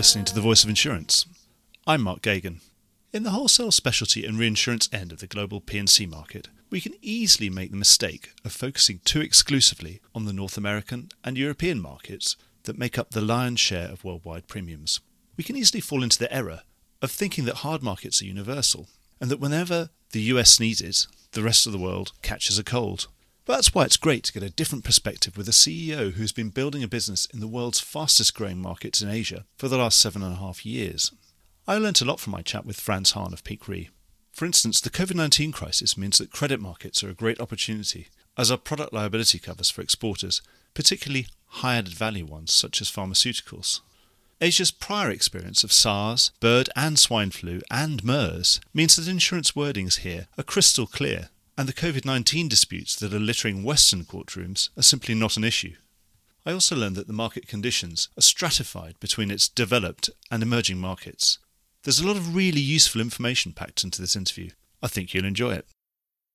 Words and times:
listening 0.00 0.24
to 0.24 0.34
The 0.34 0.40
Voice 0.40 0.64
of 0.64 0.70
Insurance. 0.70 1.26
I'm 1.86 2.00
Mark 2.00 2.22
Geoghegan. 2.22 2.60
In 3.12 3.22
the 3.22 3.32
wholesale 3.32 3.70
specialty 3.70 4.24
and 4.24 4.38
reinsurance 4.38 4.88
end 4.94 5.12
of 5.12 5.18
the 5.18 5.26
global 5.26 5.60
P&C 5.60 6.06
market, 6.06 6.48
we 6.70 6.80
can 6.80 6.94
easily 7.02 7.50
make 7.50 7.70
the 7.70 7.76
mistake 7.76 8.32
of 8.42 8.50
focusing 8.50 9.00
too 9.04 9.20
exclusively 9.20 10.00
on 10.14 10.24
the 10.24 10.32
North 10.32 10.56
American 10.56 11.10
and 11.22 11.36
European 11.36 11.82
markets 11.82 12.38
that 12.62 12.78
make 12.78 12.98
up 12.98 13.10
the 13.10 13.20
lion's 13.20 13.60
share 13.60 13.88
of 13.88 14.02
worldwide 14.02 14.48
premiums. 14.48 15.00
We 15.36 15.44
can 15.44 15.54
easily 15.54 15.82
fall 15.82 16.02
into 16.02 16.18
the 16.18 16.34
error 16.34 16.62
of 17.02 17.10
thinking 17.10 17.44
that 17.44 17.56
hard 17.56 17.82
markets 17.82 18.22
are 18.22 18.24
universal 18.24 18.88
and 19.20 19.30
that 19.30 19.38
whenever 19.38 19.90
the 20.12 20.22
US 20.32 20.50
sneezes, 20.50 21.08
the 21.32 21.42
rest 21.42 21.66
of 21.66 21.72
the 21.72 21.78
world 21.78 22.12
catches 22.22 22.58
a 22.58 22.64
cold. 22.64 23.08
That's 23.50 23.74
why 23.74 23.84
it's 23.84 23.96
great 23.96 24.22
to 24.24 24.32
get 24.32 24.44
a 24.44 24.48
different 24.48 24.84
perspective 24.84 25.36
with 25.36 25.48
a 25.48 25.52
CEO 25.52 26.12
who's 26.12 26.32
been 26.32 26.50
building 26.50 26.84
a 26.84 26.88
business 26.88 27.26
in 27.26 27.40
the 27.40 27.48
world's 27.48 27.80
fastest 27.80 28.32
growing 28.32 28.58
markets 28.58 29.02
in 29.02 29.10
Asia 29.10 29.44
for 29.58 29.66
the 29.66 29.76
last 29.76 29.98
seven 29.98 30.22
and 30.22 30.34
a 30.34 30.38
half 30.38 30.64
years. 30.64 31.12
I 31.66 31.76
learnt 31.76 32.00
a 32.00 32.04
lot 32.04 32.20
from 32.20 32.30
my 32.30 32.42
chat 32.42 32.64
with 32.64 32.80
Franz 32.80 33.10
Hahn 33.10 33.32
of 33.32 33.42
Peak 33.44 33.66
Re. 33.68 33.90
For 34.32 34.46
instance, 34.46 34.80
the 34.80 34.88
COVID 34.88 35.16
19 35.16 35.50
crisis 35.52 35.98
means 35.98 36.18
that 36.18 36.30
credit 36.30 36.60
markets 36.60 37.02
are 37.02 37.10
a 37.10 37.14
great 37.14 37.40
opportunity, 37.40 38.06
as 38.38 38.50
are 38.52 38.56
product 38.56 38.92
liability 38.92 39.38
covers 39.40 39.68
for 39.68 39.82
exporters, 39.82 40.40
particularly 40.72 41.26
high 41.46 41.76
added 41.76 41.92
value 41.92 42.24
ones 42.24 42.52
such 42.52 42.80
as 42.80 42.90
pharmaceuticals. 42.90 43.80
Asia's 44.40 44.70
prior 44.70 45.10
experience 45.10 45.64
of 45.64 45.72
SARS, 45.72 46.30
bird 46.40 46.70
and 46.76 46.98
swine 46.98 47.30
flu, 47.30 47.60
and 47.70 48.04
MERS 48.04 48.60
means 48.72 48.96
that 48.96 49.08
insurance 49.08 49.52
wordings 49.52 49.98
here 49.98 50.28
are 50.38 50.44
crystal 50.44 50.86
clear, 50.86 51.28
and 51.56 51.68
the 51.68 51.72
COVID 51.72 52.04
19 52.04 52.48
disputes 52.48 52.96
that 52.96 53.12
are 53.12 53.18
littering 53.18 53.62
Western 53.62 54.04
courtrooms 54.04 54.70
are 54.76 54.82
simply 54.82 55.14
not 55.14 55.36
an 55.36 55.44
issue. 55.44 55.74
I 56.46 56.52
also 56.52 56.74
learned 56.74 56.96
that 56.96 57.06
the 57.06 57.12
market 57.12 57.46
conditions 57.46 58.08
are 58.16 58.22
stratified 58.22 58.98
between 58.98 59.30
its 59.30 59.48
developed 59.48 60.08
and 60.30 60.42
emerging 60.42 60.78
markets. 60.78 61.38
There's 61.84 62.00
a 62.00 62.06
lot 62.06 62.16
of 62.16 62.34
really 62.34 62.60
useful 62.60 63.00
information 63.00 63.52
packed 63.52 63.84
into 63.84 64.00
this 64.00 64.16
interview. 64.16 64.50
I 64.82 64.88
think 64.88 65.12
you'll 65.12 65.26
enjoy 65.26 65.52
it. 65.52 65.66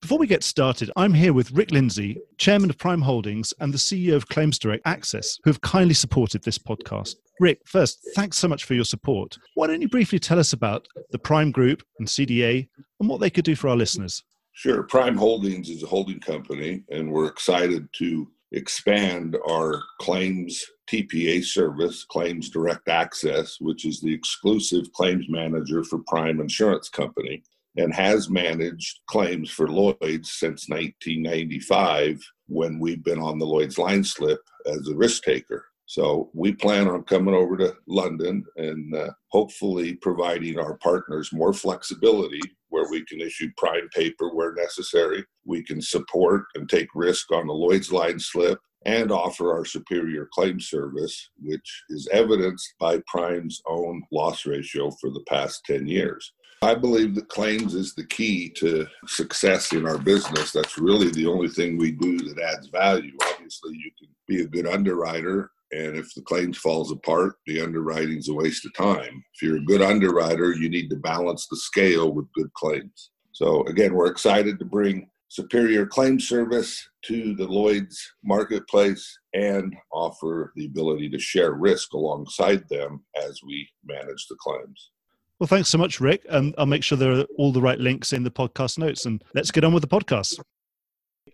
Before 0.02 0.20
we 0.20 0.28
get 0.28 0.44
started, 0.44 0.92
I'm 0.96 1.16
here 1.16 1.34
with 1.34 1.52
Rick 1.52 1.72
Lindsay, 1.72 2.20
Chairman 2.38 2.70
of 2.70 2.78
Prime 2.78 3.02
Holdings 3.02 3.54
and 3.60 3.74
the 3.74 3.78
CEO 3.80 4.16
of 4.16 4.28
Claims 4.28 4.60
Direct 4.60 4.86
Access, 4.86 5.40
who 5.44 5.50
have 5.50 5.62
kindly 5.62 5.96
supported 5.96 6.44
this 6.44 6.60
podcast. 6.60 7.16
Rick, 7.40 7.62
first, 7.66 8.00
thanks 8.16 8.38
so 8.38 8.48
much 8.48 8.66
for 8.66 8.76
your 8.76 8.86
support. 8.86 9.36
Why 9.56 9.66
don't 9.68 9.82
you 9.82 9.90
briefly 9.90 10.20
tell 10.20 10.38
us 10.38 10.54
about 10.54 10.88
the 11.10 11.18
Prime 11.18 11.52
Group 11.52 11.82
and 11.98 12.08
CDA 12.08 12.68
and 13.00 13.10
what 13.10 13.20
they 13.20 13.32
could 13.32 13.46
do 13.46 13.56
for 13.56 13.70
our 13.70 13.76
listeners? 13.76 14.24
Sure. 14.58 14.84
Prime 14.84 15.18
Holdings 15.18 15.70
is 15.70 15.84
a 15.84 15.88
holding 15.88 16.22
company, 16.22 16.82
and 16.90 17.12
we're 17.12 17.28
excited 17.28 17.90
to 17.98 18.26
expand 18.54 19.36
our 19.50 19.84
claims 20.00 20.66
TPA 20.90 21.44
service, 21.44 22.06
Claims 22.06 22.50
Direct 22.50 22.88
Access, 22.88 23.60
which 23.60 23.84
is 23.84 24.00
the 24.00 24.14
exclusive 24.14 24.90
claims 24.94 25.26
manager 25.28 25.84
for 25.84 26.00
Prime 26.08 26.40
Insurance 26.40 26.88
Company 26.88 27.44
and 27.76 27.94
has 27.94 28.30
managed 28.30 29.02
claims 29.08 29.50
for 29.50 29.68
Lloyd's 29.68 30.32
since 30.32 30.70
1995 30.70 32.22
when 32.48 32.80
we've 32.80 33.04
been 33.04 33.20
on 33.20 33.38
the 33.38 33.46
Lloyd's 33.46 33.78
line 33.78 34.06
slip 34.06 34.40
as 34.68 34.88
a 34.88 34.96
risk 34.96 35.24
taker. 35.24 35.66
So 35.86 36.30
we 36.34 36.54
plan 36.54 36.88
on 36.88 37.04
coming 37.04 37.36
over 37.36 37.58
to 37.58 37.76
London 37.88 38.46
and 38.56 38.96
uh, 38.96 39.12
hopefully 39.28 39.96
providing 39.96 40.58
our 40.58 40.78
partners 40.78 41.34
more 41.34 41.52
flexibility 41.52 42.42
where 42.76 42.90
we 42.90 43.06
can 43.06 43.22
issue 43.22 43.50
prime 43.56 43.88
paper 43.96 44.36
where 44.36 44.54
necessary. 44.54 45.24
We 45.46 45.64
can 45.64 45.82
support 45.82 46.44
and 46.56 46.68
take 46.68 46.90
risk 46.94 47.32
on 47.32 47.48
the 47.48 47.54
Lloyd's 47.54 47.90
line 47.90 48.20
slip 48.20 48.60
and 48.86 49.14
offer 49.14 49.54
our 49.54 49.64
superior 49.64 50.28
claim 50.34 50.60
service, 50.60 51.30
which 51.42 51.84
is 51.90 52.10
evidenced 52.12 52.74
by 52.78 53.02
Prime's 53.08 53.62
own 53.66 54.04
loss 54.12 54.46
ratio 54.46 54.92
for 55.00 55.10
the 55.10 55.24
past 55.26 55.64
10 55.66 55.88
years. 55.88 56.34
I 56.62 56.76
believe 56.76 57.16
that 57.16 57.30
claims 57.30 57.76
is 57.76 57.96
the 57.96 58.08
key 58.08 58.50
to 58.58 58.86
success 59.08 59.72
in 59.72 59.88
our 59.88 59.98
business. 59.98 60.52
That's 60.52 60.78
really 60.78 61.12
the 61.12 61.28
only 61.28 61.48
thing 61.48 61.78
we 61.78 61.92
do 61.92 62.18
that 62.18 62.42
adds 62.42 62.68
value. 62.68 63.16
Obviously, 63.32 63.74
you 63.74 63.92
can 63.98 64.10
be 64.28 64.42
a 64.42 64.48
good 64.48 64.68
underwriter, 64.68 65.52
and 65.76 65.98
if 65.98 66.14
the 66.14 66.22
claims 66.22 66.58
falls 66.58 66.92
apart, 66.92 67.36
the 67.46 67.62
underwriting's 67.62 68.30
a 68.30 68.34
waste 68.34 68.66
of 68.66 68.74
time. 68.74 69.24
If 69.34 69.42
you're 69.42 69.58
a 69.58 69.66
good 69.66 69.82
underwriter, 69.82 70.54
you 70.54 70.70
need 70.70 70.90
to 70.90 70.96
balance 70.96 71.48
the 71.48 71.58
scale 71.58 72.14
with 72.14 72.32
good 72.34 72.52
claims. 72.54 73.12
So 73.34 73.64
again, 73.66 73.94
we're 73.94 74.08
excited 74.08 74.58
to 74.60 74.66
bring 74.66 75.10
superior 75.28 75.86
claim 75.86 76.18
service 76.18 76.88
to 77.06 77.36
the 77.36 77.46
Lloyd's 77.46 78.02
marketplace 78.24 79.20
and 79.34 79.76
offer 79.92 80.54
the 80.56 80.66
ability 80.66 81.10
to 81.10 81.20
share 81.20 81.54
risk 81.54 81.92
alongside 81.94 82.64
them 82.70 83.04
as 83.22 83.42
we 83.46 83.68
manage 83.84 84.28
the 84.30 84.38
claims. 84.40 84.92
Well, 85.40 85.48
thanks 85.48 85.68
so 85.68 85.78
much, 85.78 86.00
Rick. 86.00 86.26
And 86.30 86.56
I'll 86.58 86.66
make 86.66 86.84
sure 86.84 86.98
there 86.98 87.20
are 87.20 87.26
all 87.38 87.52
the 87.52 87.62
right 87.62 87.80
links 87.80 88.14
in 88.14 88.24
the 88.24 88.32
podcast 88.32 88.78
notes. 88.78 89.06
And 89.06 89.22
let's 89.34 89.52
get 89.52 89.66
on 89.66 89.74
with 89.74 89.82
the 89.82 89.90
podcast. 89.90 90.40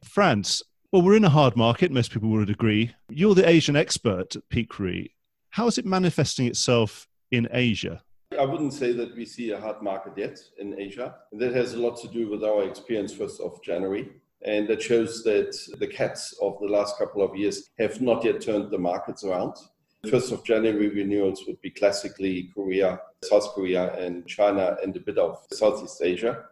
Franz, 0.04 0.64
well, 0.92 1.02
we're 1.02 1.16
in 1.16 1.24
a 1.24 1.30
hard 1.30 1.56
market. 1.56 1.90
Most 1.90 2.12
people 2.12 2.30
would 2.30 2.50
agree. 2.50 2.94
You're 3.10 3.34
the 3.34 3.48
Asian 3.48 3.78
expert 3.78 4.36
at 4.36 4.50
Peak 4.50 4.78
Re. 4.78 5.14
How 5.52 5.68
is 5.68 5.78
it 5.78 5.86
manifesting 5.86 6.48
itself 6.48 7.08
in 7.32 7.48
Asia? 7.52 8.04
I 8.38 8.44
wouldn't 8.44 8.74
say 8.74 8.92
that 8.94 9.16
we 9.16 9.26
see 9.26 9.52
a 9.52 9.60
hard 9.60 9.82
market 9.82 10.14
yet 10.18 10.38
in 10.60 10.78
Asia. 10.78 11.16
That 11.32 11.54
has 11.54 11.74
a 11.74 11.80
lot 11.80 12.02
to 12.02 12.10
do 12.10 12.30
with 12.30 12.44
our 12.44 12.64
experience 12.64 13.14
first 13.14 13.40
of 13.40 13.62
January. 13.64 14.10
And 14.44 14.68
that 14.68 14.82
shows 14.82 15.24
that 15.24 15.56
the 15.80 15.88
cats 15.88 16.38
of 16.42 16.58
the 16.60 16.68
last 16.68 16.98
couple 16.98 17.22
of 17.22 17.38
years 17.38 17.70
have 17.80 18.02
not 18.02 18.26
yet 18.26 18.42
turned 18.42 18.70
the 18.70 18.78
markets 18.78 19.24
around. 19.24 19.56
First 20.10 20.32
of 20.34 20.44
January 20.44 20.90
renewals 20.90 21.44
would 21.48 21.62
be 21.62 21.70
classically 21.70 22.50
Korea, 22.54 23.00
South 23.24 23.54
Korea, 23.54 23.94
and 23.94 24.28
China, 24.28 24.76
and 24.84 24.96
a 24.98 25.00
bit 25.00 25.18
of 25.18 25.46
Southeast 25.54 26.02
Asia. 26.02 26.46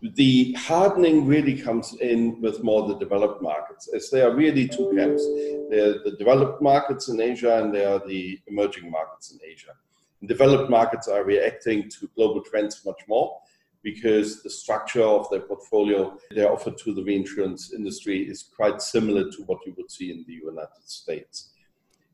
The 0.00 0.52
hardening 0.52 1.26
really 1.26 1.60
comes 1.60 1.94
in 1.94 2.40
with 2.40 2.62
more 2.62 2.86
the 2.86 2.98
developed 2.98 3.42
markets, 3.42 3.88
as 3.92 4.10
there 4.10 4.30
are 4.30 4.34
really 4.34 4.68
two 4.68 4.92
camps. 4.94 5.24
There 5.70 5.90
are 5.90 5.98
the 6.04 6.14
developed 6.16 6.62
markets 6.62 7.08
in 7.08 7.20
Asia, 7.20 7.58
and 7.62 7.74
there 7.74 7.94
are 7.94 8.06
the 8.06 8.38
emerging 8.46 8.90
markets 8.90 9.32
in 9.32 9.40
Asia. 9.44 9.72
And 10.20 10.28
developed 10.28 10.70
markets 10.70 11.08
are 11.08 11.24
reacting 11.24 11.88
to 11.90 12.08
global 12.14 12.42
trends 12.42 12.84
much 12.84 13.00
more 13.08 13.40
because 13.82 14.42
the 14.42 14.50
structure 14.50 15.02
of 15.02 15.28
their 15.30 15.40
portfolio 15.40 16.16
they 16.34 16.44
offer 16.44 16.70
to 16.70 16.94
the 16.94 17.02
reinsurance 17.02 17.72
industry 17.72 18.22
is 18.22 18.42
quite 18.54 18.82
similar 18.82 19.30
to 19.30 19.42
what 19.46 19.64
you 19.66 19.74
would 19.76 19.90
see 19.90 20.10
in 20.10 20.24
the 20.26 20.34
United 20.34 20.84
States. 20.84 21.50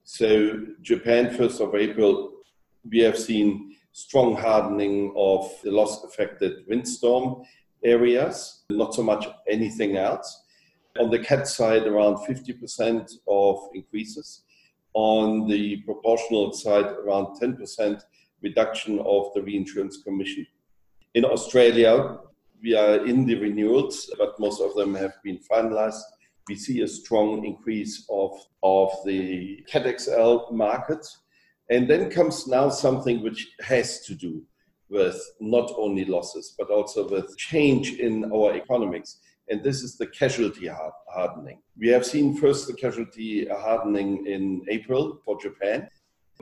So 0.05 0.67
Japan, 0.83 1.31
1st 1.31 1.61
of 1.61 1.75
April, 1.75 2.33
we 2.89 3.01
have 3.01 3.19
seen 3.19 3.77
strong 3.93 4.37
hardening 4.37 5.15
of 5.17 5.51
the 5.63 5.71
loss-affected 5.71 6.67
windstorm 6.69 7.43
areas, 7.85 8.65
not 8.71 8.95
so 8.95 9.03
much 9.03 9.27
anything 9.49 9.97
else. 9.97 10.43
On 10.99 11.11
the 11.11 11.19
cat 11.19 11.47
side, 11.47 11.87
around 11.87 12.17
50% 12.17 13.11
of 13.29 13.59
increases. 13.75 14.43
On 14.95 15.49
the 15.49 15.79
proportional 15.83 16.53
side, 16.53 16.87
around 16.87 17.41
10% 17.41 18.03
reduction 18.43 19.01
of 19.01 19.33
the 19.35 19.43
reinsurance 19.43 20.03
commission. 20.03 20.47
In 21.15 21.25
Australia, 21.25 22.19
we 22.63 22.75
are 22.75 23.05
in 23.05 23.27
the 23.27 23.35
renewals, 23.35 24.11
but 24.19 24.39
most 24.39 24.61
of 24.61 24.75
them 24.75 24.95
have 24.95 25.15
been 25.23 25.39
finalized 25.51 26.03
we 26.49 26.57
see 26.57 26.83
a 26.83 26.89
strong 26.89 27.45
increase 27.45 28.07
of, 28.11 28.33
of 28.63 28.91
the 29.05 29.65
Cat 29.67 30.01
XL 30.01 30.53
market. 30.53 31.07
And 31.71 31.89
then 31.89 32.11
comes 32.11 32.47
now 32.47 32.69
something 32.69 33.23
which 33.23 33.49
has 33.63 34.01
to 34.01 34.15
do 34.15 34.43
with 34.95 35.21
not 35.41 35.71
only 35.77 36.05
losses, 36.05 36.55
but 36.59 36.71
also 36.71 37.09
with 37.09 37.37
change 37.37 37.95
in 37.99 38.33
our 38.33 38.55
economics. 38.55 39.19
And 39.51 39.63
this 39.63 39.83
is 39.83 39.99
the 39.99 40.07
casualty 40.07 40.71
hardening. 41.09 41.59
We 41.77 41.89
have 41.89 42.07
seen 42.07 42.37
first 42.37 42.67
the 42.67 42.75
casualty 42.75 43.47
hardening 43.47 44.27
in 44.27 44.65
April 44.71 45.21
for 45.25 45.39
Japan, 45.39 45.89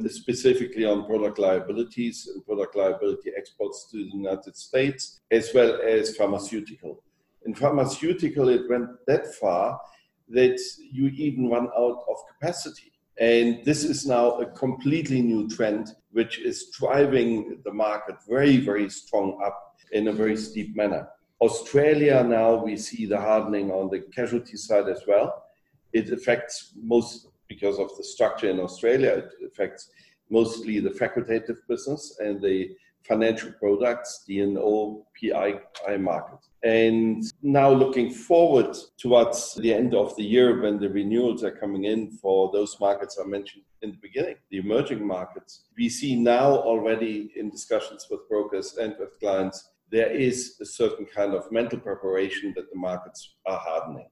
specifically 0.07 0.85
on 0.85 1.07
product 1.07 1.39
liabilities 1.39 2.29
and 2.33 2.45
product 2.47 2.77
liability 2.77 3.31
exports 3.37 3.89
to 3.91 3.97
the 3.97 4.17
United 4.17 4.55
States, 4.57 5.21
as 5.31 5.51
well 5.55 5.81
as 5.83 6.17
pharmaceutical. 6.17 7.03
In 7.45 7.55
pharmaceutical, 7.55 8.49
it 8.51 8.69
went 8.69 8.89
that 9.09 9.35
far 9.35 9.81
that 10.29 10.61
you 10.93 11.07
even 11.09 11.49
run 11.49 11.69
out 11.77 12.05
of 12.09 12.17
capacity. 12.33 12.92
And 13.21 13.65
this 13.65 13.85
is 13.85 14.07
now 14.07 14.33
a 14.41 14.47
completely 14.47 15.21
new 15.21 15.49
trend, 15.49 15.95
which 16.11 16.39
is 16.41 16.71
driving 16.71 17.61
the 17.65 17.73
market 17.73 18.17
very, 18.29 18.57
very 18.57 18.89
strong 18.89 19.41
up 19.45 19.77
in 19.93 20.09
a 20.09 20.13
very 20.13 20.37
steep 20.37 20.75
manner. 20.75 21.09
Australia 21.41 22.23
now 22.23 22.55
we 22.55 22.77
see 22.77 23.05
the 23.05 23.19
hardening 23.19 23.71
on 23.71 23.91
the 23.91 24.01
casualty 24.15 24.57
side 24.57 24.89
as 24.89 25.03
well. 25.07 25.45
It 25.93 26.11
affects 26.11 26.73
most 26.77 27.29
because 27.49 27.79
of 27.79 27.95
the 27.97 28.05
structure 28.05 28.49
in 28.49 28.61
Australia. 28.61 29.11
It 29.11 29.31
affects 29.47 29.91
mostly 30.31 30.81
the 30.81 30.91
facultative 30.91 31.59
business 31.69 32.19
and 32.21 32.41
the 32.41 32.75
financial 33.07 33.53
products, 33.53 34.25
D&O, 34.27 35.07
PI 35.21 35.61
market. 35.99 36.39
And 36.63 37.25
now 37.43 37.71
looking 37.73 38.11
forward 38.11 38.77
towards 38.97 39.55
the 39.57 39.75
end 39.75 39.95
of 39.95 40.15
the 40.17 40.23
year 40.23 40.63
when 40.63 40.79
the 40.79 40.89
renewals 40.89 41.43
are 41.43 41.51
coming 41.51 41.85
in 41.85 42.13
for 42.13 42.51
those 42.53 42.79
markets 42.81 43.19
I 43.23 43.27
mentioned 43.27 43.65
in 43.83 43.91
the 43.91 43.99
beginning, 44.01 44.37
the 44.51 44.59
emerging 44.59 45.05
markets, 45.05 45.65
we 45.77 45.89
see 45.89 46.15
now 46.15 46.53
already 46.53 47.33
in 47.37 47.51
discussions 47.51 48.07
with 48.11 48.29
brokers 48.29 48.77
and 48.77 48.95
with 48.99 49.19
clients, 49.19 49.71
there 49.91 50.11
is 50.11 50.57
a 50.61 50.65
certain 50.65 51.05
kind 51.05 51.35
of 51.35 51.51
mental 51.51 51.79
preparation 51.79 52.53
that 52.57 52.71
the 52.71 52.79
markets 52.79 53.35
are 53.45 53.59
hardening. 53.59 54.09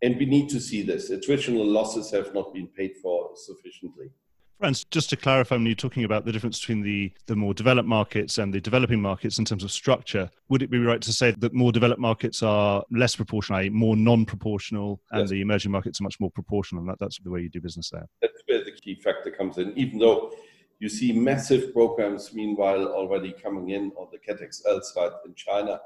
And 0.00 0.16
we 0.16 0.26
need 0.26 0.48
to 0.50 0.60
see 0.60 0.82
this. 0.82 1.10
Attritional 1.10 1.66
losses 1.66 2.10
have 2.12 2.32
not 2.32 2.54
been 2.54 2.68
paid 2.68 2.96
for 3.02 3.30
sufficiently. 3.34 4.10
Franz, 4.58 4.84
just 4.84 5.08
to 5.10 5.16
clarify, 5.16 5.54
when 5.54 5.66
you're 5.66 5.74
talking 5.76 6.02
about 6.02 6.24
the 6.24 6.32
difference 6.32 6.58
between 6.58 6.82
the, 6.82 7.12
the 7.26 7.36
more 7.36 7.54
developed 7.54 7.88
markets 7.88 8.38
and 8.38 8.52
the 8.52 8.60
developing 8.60 9.00
markets 9.00 9.38
in 9.38 9.44
terms 9.44 9.62
of 9.62 9.70
structure, 9.70 10.28
would 10.48 10.62
it 10.62 10.70
be 10.70 10.78
right 10.78 11.00
to 11.00 11.12
say 11.12 11.30
that 11.30 11.54
more 11.54 11.70
developed 11.70 12.00
markets 12.00 12.42
are 12.42 12.82
less 12.90 13.14
proportional, 13.14 13.70
more 13.70 13.96
non-proportional, 13.96 15.00
and 15.12 15.20
yes. 15.20 15.30
the 15.30 15.40
emerging 15.40 15.70
markets 15.70 16.00
are 16.00 16.02
much 16.02 16.18
more 16.18 16.30
proportional? 16.32 16.80
And 16.80 16.88
that, 16.88 16.98
that's 16.98 17.20
the 17.20 17.30
way 17.30 17.40
you 17.40 17.48
do 17.48 17.60
business 17.60 17.90
there. 17.90 18.08
That's 18.20 18.42
where 18.46 18.64
the 18.64 18.72
key 18.72 18.96
factor 18.96 19.30
comes 19.30 19.58
in. 19.58 19.72
Even 19.78 20.00
though 20.00 20.32
you 20.80 20.88
see 20.88 21.12
massive 21.12 21.72
programs, 21.72 22.34
meanwhile, 22.34 22.86
already 22.86 23.32
coming 23.32 23.70
in 23.70 23.92
on 23.92 24.08
the 24.10 24.18
Cat 24.18 24.38
XL 24.38 24.80
side 24.80 25.12
in 25.24 25.34
China, 25.34 25.78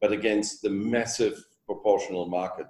but 0.00 0.10
against 0.10 0.62
the 0.62 0.70
massive 0.70 1.44
proportional 1.64 2.26
market 2.26 2.66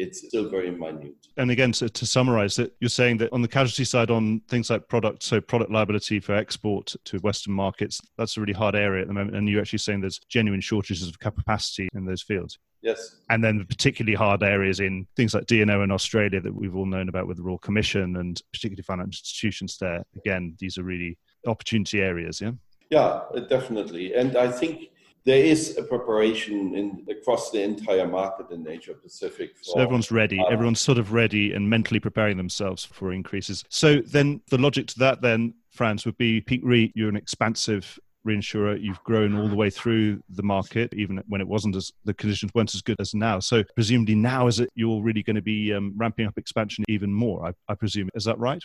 it's 0.00 0.26
still 0.26 0.48
very 0.48 0.70
minute. 0.70 1.14
And 1.36 1.50
again, 1.50 1.72
to, 1.72 1.88
to 1.88 2.06
summarize 2.06 2.58
it, 2.58 2.74
you're 2.80 2.88
saying 2.88 3.18
that 3.18 3.32
on 3.32 3.42
the 3.42 3.48
casualty 3.48 3.84
side, 3.84 4.10
on 4.10 4.40
things 4.48 4.70
like 4.70 4.88
product, 4.88 5.22
so 5.22 5.40
product 5.40 5.70
liability 5.70 6.20
for 6.20 6.34
export 6.34 6.94
to 7.04 7.18
Western 7.18 7.52
markets, 7.52 8.00
that's 8.16 8.36
a 8.36 8.40
really 8.40 8.52
hard 8.52 8.74
area 8.74 9.02
at 9.02 9.08
the 9.08 9.14
moment. 9.14 9.36
And 9.36 9.48
you're 9.48 9.60
actually 9.60 9.80
saying 9.80 10.00
there's 10.00 10.20
genuine 10.28 10.60
shortages 10.60 11.06
of 11.06 11.18
capacity 11.18 11.88
in 11.94 12.04
those 12.04 12.22
fields. 12.22 12.58
Yes. 12.82 13.16
And 13.28 13.44
then 13.44 13.66
particularly 13.68 14.14
hard 14.14 14.42
areas 14.42 14.80
in 14.80 15.06
things 15.14 15.34
like 15.34 15.46
D&O 15.46 15.82
in 15.82 15.90
Australia 15.90 16.40
that 16.40 16.54
we've 16.54 16.74
all 16.74 16.86
known 16.86 17.10
about 17.10 17.26
with 17.26 17.36
the 17.36 17.42
Royal 17.42 17.58
Commission 17.58 18.16
and 18.16 18.40
particularly 18.52 18.82
financial 18.82 19.08
institutions 19.08 19.76
there. 19.78 20.02
Again, 20.16 20.56
these 20.58 20.78
are 20.78 20.82
really 20.82 21.18
opportunity 21.46 22.00
areas, 22.00 22.40
yeah? 22.40 22.52
Yeah, 22.88 23.20
definitely. 23.48 24.14
And 24.14 24.36
I 24.36 24.50
think 24.50 24.90
there 25.24 25.42
is 25.42 25.76
a 25.76 25.82
preparation 25.82 26.74
in 26.74 27.06
across 27.10 27.50
the 27.50 27.62
entire 27.62 28.06
market 28.06 28.50
in 28.50 28.66
Asia 28.66 28.94
Pacific. 28.94 29.56
For, 29.58 29.64
so 29.64 29.80
everyone's 29.80 30.10
ready. 30.10 30.38
Uh, 30.38 30.46
everyone's 30.46 30.80
sort 30.80 30.98
of 30.98 31.12
ready 31.12 31.52
and 31.52 31.68
mentally 31.68 32.00
preparing 32.00 32.36
themselves 32.36 32.84
for 32.84 33.12
increases. 33.12 33.64
So 33.68 34.00
then 34.00 34.40
the 34.50 34.58
logic 34.58 34.86
to 34.88 34.98
that 35.00 35.20
then, 35.20 35.54
Franz, 35.70 36.06
would 36.06 36.16
be 36.16 36.40
Peak 36.40 36.62
Re, 36.64 36.90
you're 36.94 37.08
an 37.08 37.16
expansive 37.16 37.98
reinsurer. 38.26 38.80
You've 38.80 39.02
grown 39.04 39.36
all 39.36 39.48
the 39.48 39.56
way 39.56 39.70
through 39.70 40.22
the 40.30 40.42
market, 40.42 40.92
even 40.94 41.22
when 41.28 41.40
it 41.40 41.48
wasn't 41.48 41.76
as 41.76 41.92
the 42.04 42.14
conditions 42.14 42.52
weren't 42.54 42.74
as 42.74 42.82
good 42.82 43.00
as 43.00 43.14
now. 43.14 43.40
So 43.40 43.62
presumably 43.74 44.14
now 44.14 44.46
is 44.46 44.60
it 44.60 44.70
you're 44.74 45.02
really 45.02 45.22
going 45.22 45.36
to 45.36 45.42
be 45.42 45.72
um, 45.72 45.92
ramping 45.96 46.26
up 46.26 46.36
expansion 46.38 46.84
even 46.88 47.12
more? 47.12 47.46
I, 47.46 47.52
I 47.72 47.74
presume 47.74 48.08
is 48.14 48.24
that 48.24 48.38
right? 48.38 48.62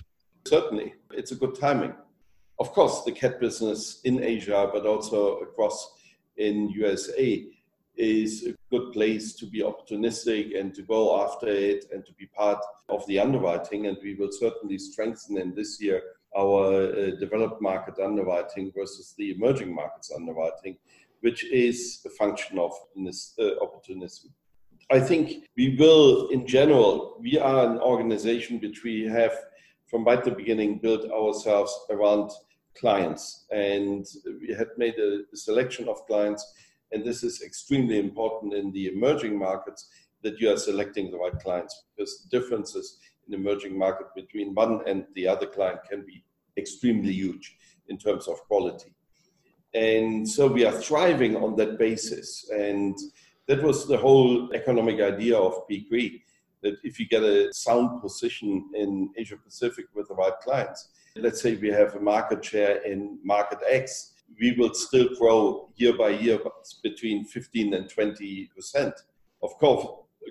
Certainly, 0.48 0.94
it's 1.12 1.32
a 1.32 1.36
good 1.36 1.60
timing. 1.60 1.94
Of 2.60 2.72
course, 2.72 3.04
the 3.04 3.12
cat 3.12 3.40
business 3.40 4.00
in 4.04 4.24
Asia, 4.24 4.70
but 4.72 4.86
also 4.86 5.38
across 5.40 5.96
in 6.38 6.70
USA 6.70 7.46
is 7.98 8.46
a 8.46 8.56
good 8.70 8.92
place 8.92 9.34
to 9.34 9.46
be 9.46 9.62
opportunistic 9.62 10.60
and 10.60 10.74
to 10.76 10.82
go 10.82 11.24
after 11.24 11.48
it 11.48 11.86
and 11.94 12.06
to 12.06 12.14
be 12.14 12.26
part 12.28 12.60
of 12.90 13.06
the 13.08 13.20
underwriting. 13.20 13.88
And 13.88 13.98
we 14.04 14.16
will 14.16 14.32
certainly 14.32 14.78
strengthen 14.78 15.38
in 15.38 15.56
this 15.56 15.82
year 15.82 16.02
our 16.38 16.92
uh, 16.92 17.12
developed 17.20 17.62
market 17.62 17.98
underwriting 18.04 18.72
versus 18.76 19.14
the 19.18 19.32
emerging 19.32 19.74
markets 19.74 20.12
underwriting, 20.14 20.78
which 21.22 21.46
is 21.46 22.02
a 22.06 22.10
function 22.10 22.60
of 22.60 22.72
this, 22.96 23.34
uh, 23.40 23.52
opportunism. 23.62 24.32
I 24.92 25.00
think 25.00 25.48
we 25.58 25.76
will, 25.80 26.28
in 26.30 26.46
general, 26.46 27.18
we 27.20 27.40
are 27.40 27.66
an 27.66 27.80
organization 27.80 28.60
which 28.60 28.84
we 28.84 29.06
have 29.06 29.34
from 29.88 30.04
right 30.04 30.24
the 30.24 30.32
beginning 30.32 30.80
built 30.80 31.10
ourselves 31.12 31.74
around 31.90 32.32
clients. 32.76 33.46
And 33.52 34.06
we 34.42 34.54
had 34.54 34.70
made 34.78 34.96
a, 35.00 35.24
selection 35.36 35.88
of 35.88 36.06
clients, 36.08 36.46
and 36.92 37.04
this 37.04 37.24
is 37.24 37.42
extremely 37.42 38.00
important 38.00 38.54
in 38.54 38.72
the 38.72 38.88
emerging 38.88 39.38
markets 39.38 39.90
that 40.22 40.40
you 40.40 40.52
are 40.52 40.58
selecting 40.58 41.12
the 41.12 41.18
right 41.18 41.38
clients 41.40 41.84
because 41.96 42.22
the 42.22 42.40
differences 42.40 42.98
in 43.28 43.34
emerging 43.34 43.78
market 43.78 44.08
between 44.16 44.56
one 44.56 44.82
and 44.88 45.06
the 45.14 45.28
other 45.28 45.46
client 45.46 45.80
can 45.90 46.06
be 46.06 46.24
extremely 46.58 47.12
huge 47.12 47.58
in 47.90 47.98
terms 47.98 48.28
of 48.28 48.40
quality. 48.48 48.94
And 49.74 50.28
so 50.28 50.48
we 50.48 50.66
are 50.66 50.72
thriving 50.72 51.36
on 51.36 51.56
that 51.58 51.78
basis. 51.78 52.50
And 52.50 52.98
that 53.48 53.62
was 53.62 53.88
the 53.88 53.98
whole 53.98 54.54
economic 54.54 55.02
idea 55.02 55.38
of 55.38 55.68
Peak 55.68 56.24
that 56.62 56.78
if 56.84 57.00
you 57.00 57.08
get 57.08 57.24
a 57.24 57.54
sound 57.54 58.02
position 58.02 58.70
in 58.74 59.12
Asia 59.18 59.38
Pacific 59.38 59.86
with 59.94 60.08
the 60.08 60.16
right 60.16 60.34
clients, 60.42 60.90
let's 61.16 61.42
say 61.42 61.56
we 61.56 61.70
have 61.70 61.96
a 61.96 62.00
market 62.00 62.44
share 62.44 62.78
in 62.84 63.20
market 63.24 63.60
X, 63.68 64.14
we 64.40 64.54
will 64.54 64.74
still 64.74 65.10
grow 65.16 65.70
year 65.76 65.98
by 65.98 66.10
year 66.10 66.40
between 66.84 67.26
15 67.26 67.74
and 67.74 67.90
20 67.90 68.50
percent. 68.56 68.94
Of 69.42 69.58
course, 69.58 69.86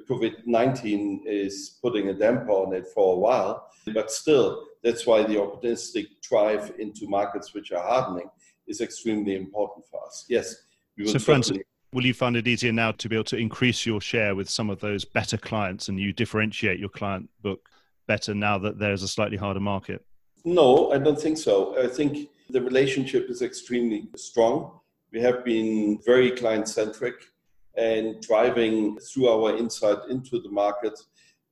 COVID 0.09 0.47
19 0.47 1.25
is 1.27 1.79
putting 1.81 2.09
a 2.09 2.15
damper 2.15 2.51
on 2.51 2.75
it 2.75 2.87
for 2.89 3.15
a 3.15 3.19
while, 3.19 3.69
but 3.95 4.11
still, 4.11 4.65
that's 4.83 5.07
why 5.07 5.23
the 5.23 5.35
opportunistic 5.35 6.07
drive 6.21 6.73
into 6.79 7.09
markets 7.09 7.55
which 7.55 7.73
are 7.73 7.83
hardening 7.83 8.29
is 8.67 8.81
extremely 8.81 9.37
important 9.37 9.87
for 9.91 10.05
us. 10.05 10.27
Yes, 10.29 10.55
we 10.99 11.05
will. 11.05 11.19
So, 11.19 11.43
will 11.93 12.05
you 12.05 12.15
find 12.15 12.37
it 12.37 12.49
easier 12.49 12.73
now 12.73 12.91
to 12.91 13.09
be 13.09 13.15
able 13.15 13.25
to 13.25 13.37
increase 13.37 13.87
your 13.87 14.01
share 14.01 14.35
with 14.35 14.51
some 14.51 14.69
of 14.69 14.81
those 14.81 15.05
better 15.05 15.37
clients 15.37 15.89
and 15.89 15.99
you 15.99 16.13
differentiate 16.13 16.81
your 16.81 16.89
client 16.89 17.31
book 17.41 17.69
better 18.09 18.35
now 18.35 18.59
that 18.59 18.79
there's 18.79 19.03
a 19.03 19.09
slightly 19.09 19.37
harder 19.37 19.61
market? 19.61 20.05
No, 20.45 20.93
I 20.93 20.99
don't 20.99 21.21
think 21.21 21.39
so. 21.39 21.83
I 21.83 21.89
think 21.89 22.29
the 22.51 22.61
relationship 22.61 23.31
is 23.31 23.41
extremely 23.41 24.09
strong. 24.17 24.81
We 25.13 25.21
have 25.23 25.45
been 25.45 26.01
very 26.05 26.31
client 26.33 26.69
centric 26.69 27.15
and 27.77 28.21
driving 28.21 28.99
through 28.99 29.29
our 29.29 29.57
insight 29.57 29.99
into 30.11 30.41
the 30.41 30.51
market, 30.51 30.99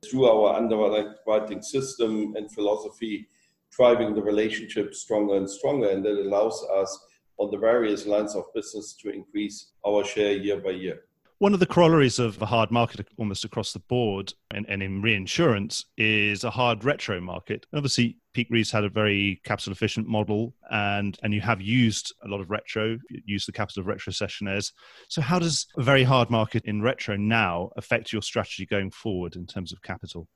through 0.05 0.25
our 0.25 0.55
underwriting 0.55 1.61
system 1.61 2.35
and 2.35 2.51
philosophy, 2.51 3.27
driving 3.71 4.13
the 4.13 4.21
relationship 4.21 4.93
stronger 4.93 5.35
and 5.37 5.49
stronger. 5.49 5.89
And 5.89 6.05
that 6.05 6.19
allows 6.19 6.63
us 6.75 7.05
on 7.37 7.49
the 7.49 7.57
various 7.57 8.05
lines 8.05 8.35
of 8.35 8.53
business 8.53 8.93
to 9.01 9.09
increase 9.09 9.71
our 9.85 10.03
share 10.03 10.33
year 10.33 10.57
by 10.57 10.71
year. 10.71 11.01
One 11.39 11.53
of 11.53 11.59
the 11.59 11.65
corollaries 11.65 12.19
of 12.19 12.41
a 12.41 12.45
hard 12.45 12.71
market 12.71 13.07
almost 13.17 13.43
across 13.43 13.73
the 13.73 13.79
board 13.79 14.33
and, 14.51 14.65
and 14.69 14.83
in 14.83 15.01
reinsurance 15.01 15.85
is 15.97 16.43
a 16.43 16.51
hard 16.51 16.85
retro 16.85 17.19
market. 17.19 17.65
Obviously, 17.73 18.17
Peak 18.33 18.47
Re's 18.49 18.71
had 18.71 18.83
a 18.83 18.89
very 18.89 19.41
capital 19.43 19.71
efficient 19.71 20.07
model 20.07 20.53
and, 20.71 21.17
and 21.23 21.33
you 21.33 21.41
have 21.41 21.61
used 21.61 22.13
a 22.23 22.27
lot 22.27 22.41
of 22.41 22.49
retro, 22.49 22.97
used 23.09 23.47
the 23.47 23.51
capital 23.51 23.81
of 23.81 23.87
retrocessionaires. 23.87 24.71
So, 25.07 25.21
how 25.21 25.39
does 25.39 25.67
a 25.77 25.83
very 25.83 26.03
hard 26.03 26.29
market 26.29 26.65
in 26.65 26.81
retro 26.81 27.15
now 27.15 27.71
affect 27.77 28.11
your 28.11 28.21
strategy 28.21 28.65
going 28.65 28.91
forward 28.91 29.35
in 29.35 29.45
terms 29.45 29.71
of 29.71 29.81
capital? 29.81 30.27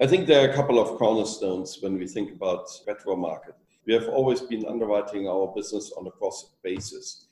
I 0.00 0.06
think 0.06 0.26
there 0.26 0.46
are 0.46 0.50
a 0.50 0.54
couple 0.54 0.78
of 0.78 0.98
cornerstones 0.98 1.78
when 1.80 1.98
we 1.98 2.06
think 2.06 2.32
about 2.32 2.68
retro 2.86 3.16
market. 3.16 3.54
We 3.86 3.94
have 3.94 4.08
always 4.08 4.42
been 4.42 4.66
underwriting 4.66 5.26
our 5.26 5.52
business 5.56 5.92
on 5.96 6.06
a 6.06 6.10
cost 6.10 6.62
basis. 6.62 7.26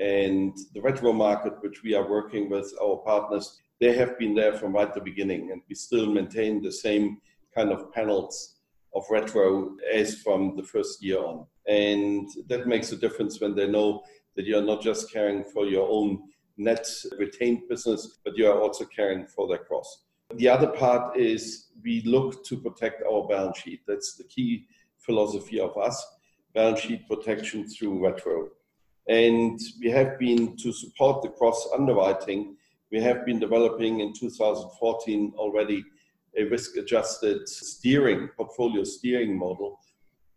And 0.00 0.56
the 0.74 0.80
retro 0.80 1.12
market, 1.12 1.54
which 1.60 1.82
we 1.82 1.94
are 1.94 2.08
working 2.08 2.48
with 2.48 2.72
our 2.82 2.96
partners, 2.98 3.60
they 3.80 3.94
have 3.96 4.18
been 4.18 4.34
there 4.34 4.54
from 4.54 4.72
right 4.72 4.92
the 4.92 5.00
beginning, 5.00 5.52
and 5.52 5.62
we 5.68 5.74
still 5.74 6.06
maintain 6.06 6.62
the 6.62 6.72
same 6.72 7.18
kind 7.54 7.70
of 7.70 7.92
panels 7.92 8.57
of 8.94 9.04
retro 9.10 9.76
as 9.92 10.22
from 10.22 10.56
the 10.56 10.62
first 10.62 11.02
year 11.02 11.18
on. 11.18 11.46
And 11.66 12.28
that 12.48 12.66
makes 12.66 12.92
a 12.92 12.96
difference 12.96 13.40
when 13.40 13.54
they 13.54 13.68
know 13.68 14.02
that 14.36 14.46
you're 14.46 14.62
not 14.62 14.82
just 14.82 15.12
caring 15.12 15.44
for 15.44 15.66
your 15.66 15.88
own 15.88 16.22
net 16.56 16.86
retained 17.18 17.68
business, 17.68 18.18
but 18.24 18.36
you 18.36 18.50
are 18.50 18.60
also 18.60 18.84
caring 18.84 19.26
for 19.26 19.46
their 19.48 19.58
cross. 19.58 20.04
The 20.34 20.48
other 20.48 20.68
part 20.68 21.16
is 21.16 21.68
we 21.82 22.02
look 22.02 22.44
to 22.44 22.56
protect 22.56 23.02
our 23.02 23.26
balance 23.26 23.58
sheet. 23.58 23.80
That's 23.86 24.14
the 24.16 24.24
key 24.24 24.66
philosophy 24.98 25.60
of 25.60 25.76
us 25.78 26.04
balance 26.54 26.80
sheet 26.80 27.06
protection 27.06 27.68
through 27.68 28.04
retro. 28.04 28.48
And 29.08 29.58
we 29.80 29.90
have 29.90 30.18
been, 30.18 30.56
to 30.56 30.72
support 30.72 31.22
the 31.22 31.28
cross 31.28 31.68
underwriting, 31.72 32.56
we 32.90 33.00
have 33.00 33.24
been 33.24 33.38
developing 33.38 34.00
in 34.00 34.12
2014 34.12 35.34
already 35.36 35.84
a 36.38 36.44
risk 36.44 36.76
adjusted 36.76 37.48
steering, 37.48 38.28
portfolio 38.36 38.84
steering 38.84 39.36
model, 39.36 39.80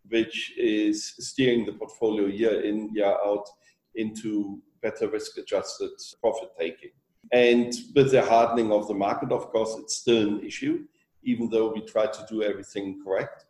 which 0.08 0.52
is 0.58 1.14
steering 1.18 1.64
the 1.64 1.72
portfolio 1.72 2.26
year 2.26 2.62
in, 2.62 2.90
year 2.94 3.16
out 3.24 3.46
into 3.94 4.60
better 4.82 5.08
risk 5.08 5.38
adjusted 5.38 5.90
profit 6.20 6.50
taking. 6.58 6.90
And 7.32 7.72
with 7.94 8.10
the 8.10 8.22
hardening 8.22 8.72
of 8.72 8.88
the 8.88 8.94
market, 8.94 9.30
of 9.30 9.50
course, 9.52 9.76
it's 9.78 9.96
still 9.96 10.28
an 10.28 10.44
issue, 10.44 10.84
even 11.22 11.48
though 11.48 11.72
we 11.72 11.82
try 11.82 12.06
to 12.06 12.26
do 12.28 12.42
everything 12.42 13.00
correct. 13.04 13.44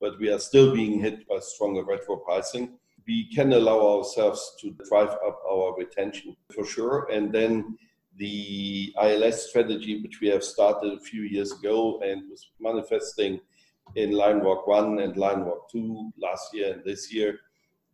But 0.00 0.18
we 0.20 0.30
are 0.30 0.38
still 0.38 0.74
being 0.74 1.00
hit 1.00 1.26
by 1.26 1.38
stronger 1.38 1.84
retro 1.84 2.16
pricing 2.16 2.78
we 3.06 3.28
can 3.28 3.52
allow 3.52 3.98
ourselves 3.98 4.56
to 4.60 4.74
drive 4.88 5.10
up 5.10 5.42
our 5.50 5.74
retention 5.76 6.36
for 6.54 6.64
sure. 6.64 7.08
And 7.12 7.32
then 7.32 7.76
the 8.16 8.94
ILS 9.02 9.48
strategy, 9.48 10.02
which 10.02 10.20
we 10.20 10.28
have 10.28 10.44
started 10.44 10.92
a 10.92 11.00
few 11.00 11.22
years 11.22 11.52
ago 11.52 12.00
and 12.04 12.30
was 12.30 12.50
manifesting 12.60 13.40
in 13.96 14.12
Lion 14.12 14.40
Rock 14.40 14.66
1 14.66 15.00
and 15.00 15.16
Lion 15.16 15.44
Rock 15.44 15.70
2 15.70 16.12
last 16.18 16.54
year 16.54 16.74
and 16.74 16.84
this 16.84 17.12
year, 17.12 17.38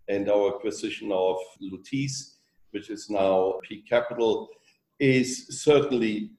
and 0.08 0.28
our 0.30 0.54
acquisition 0.54 1.10
of 1.12 1.36
Lutece, 1.62 2.36
which 2.70 2.90
is 2.90 3.08
now 3.10 3.58
Peak 3.62 3.88
Capital, 3.88 4.48
is 4.98 5.46
certainly 5.62 6.32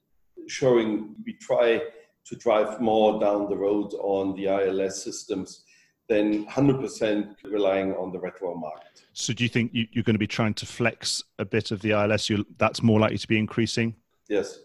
showing 0.48 1.14
we 1.24 1.34
try 1.34 1.80
to 2.24 2.36
drive 2.36 2.80
more 2.80 3.20
down 3.20 3.48
the 3.48 3.56
road 3.56 3.92
on 3.94 4.34
the 4.36 4.46
ILS 4.46 5.02
systems 5.02 5.64
than 6.08 6.46
100% 6.46 7.36
relying 7.44 7.94
on 7.94 8.12
the 8.12 8.18
retro 8.18 8.54
market. 8.54 9.04
So, 9.12 9.32
do 9.32 9.44
you 9.44 9.48
think 9.48 9.72
you, 9.72 9.86
are 9.96 10.02
going 10.02 10.14
to 10.14 10.18
be 10.18 10.26
trying 10.26 10.54
to 10.54 10.66
flex 10.66 11.22
a 11.38 11.44
bit 11.44 11.70
of 11.70 11.80
the 11.80 11.90
ILS? 11.90 12.28
You, 12.28 12.44
that's 12.58 12.82
more 12.82 13.00
likely 13.00 13.18
to 13.18 13.28
be 13.28 13.38
increasing. 13.38 13.94
Yes. 14.28 14.58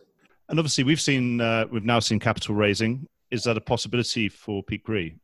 And 0.50 0.60
obviously, 0.60 0.84
we've 0.84 1.02
seen 1.02 1.42
uh, 1.42 1.66
we've 1.72 1.86
now 1.86 2.00
seen 2.00 2.20
capital 2.20 2.56
raising. 2.56 3.08
Is 3.32 3.44
that 3.44 3.58
a 3.58 3.62
possibility 3.62 4.30
for 4.30 4.64
Peak 4.64 4.88
Re 4.88 5.16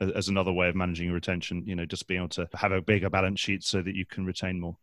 as 0.00 0.28
another 0.28 0.52
way 0.52 0.68
of 0.68 0.74
managing 0.74 1.06
your 1.06 1.14
retention? 1.14 1.62
You 1.66 1.76
know, 1.76 1.84
just 1.84 2.08
being 2.08 2.20
able 2.20 2.28
to 2.30 2.48
have 2.54 2.72
a 2.72 2.80
bigger 2.80 3.10
balance 3.10 3.40
sheet 3.40 3.62
so 3.62 3.82
that 3.82 3.94
you 3.94 4.06
can 4.06 4.24
retain 4.24 4.58
more. 4.60 4.76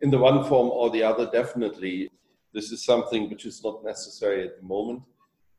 In 0.00 0.10
the 0.10 0.18
one 0.18 0.44
form 0.44 0.70
or 0.70 0.90
the 0.90 1.02
other, 1.02 1.30
definitely. 1.30 2.10
This 2.54 2.72
is 2.72 2.82
something 2.82 3.28
which 3.28 3.44
is 3.44 3.62
not 3.62 3.84
necessary 3.84 4.46
at 4.46 4.58
the 4.58 4.66
moment. 4.66 5.02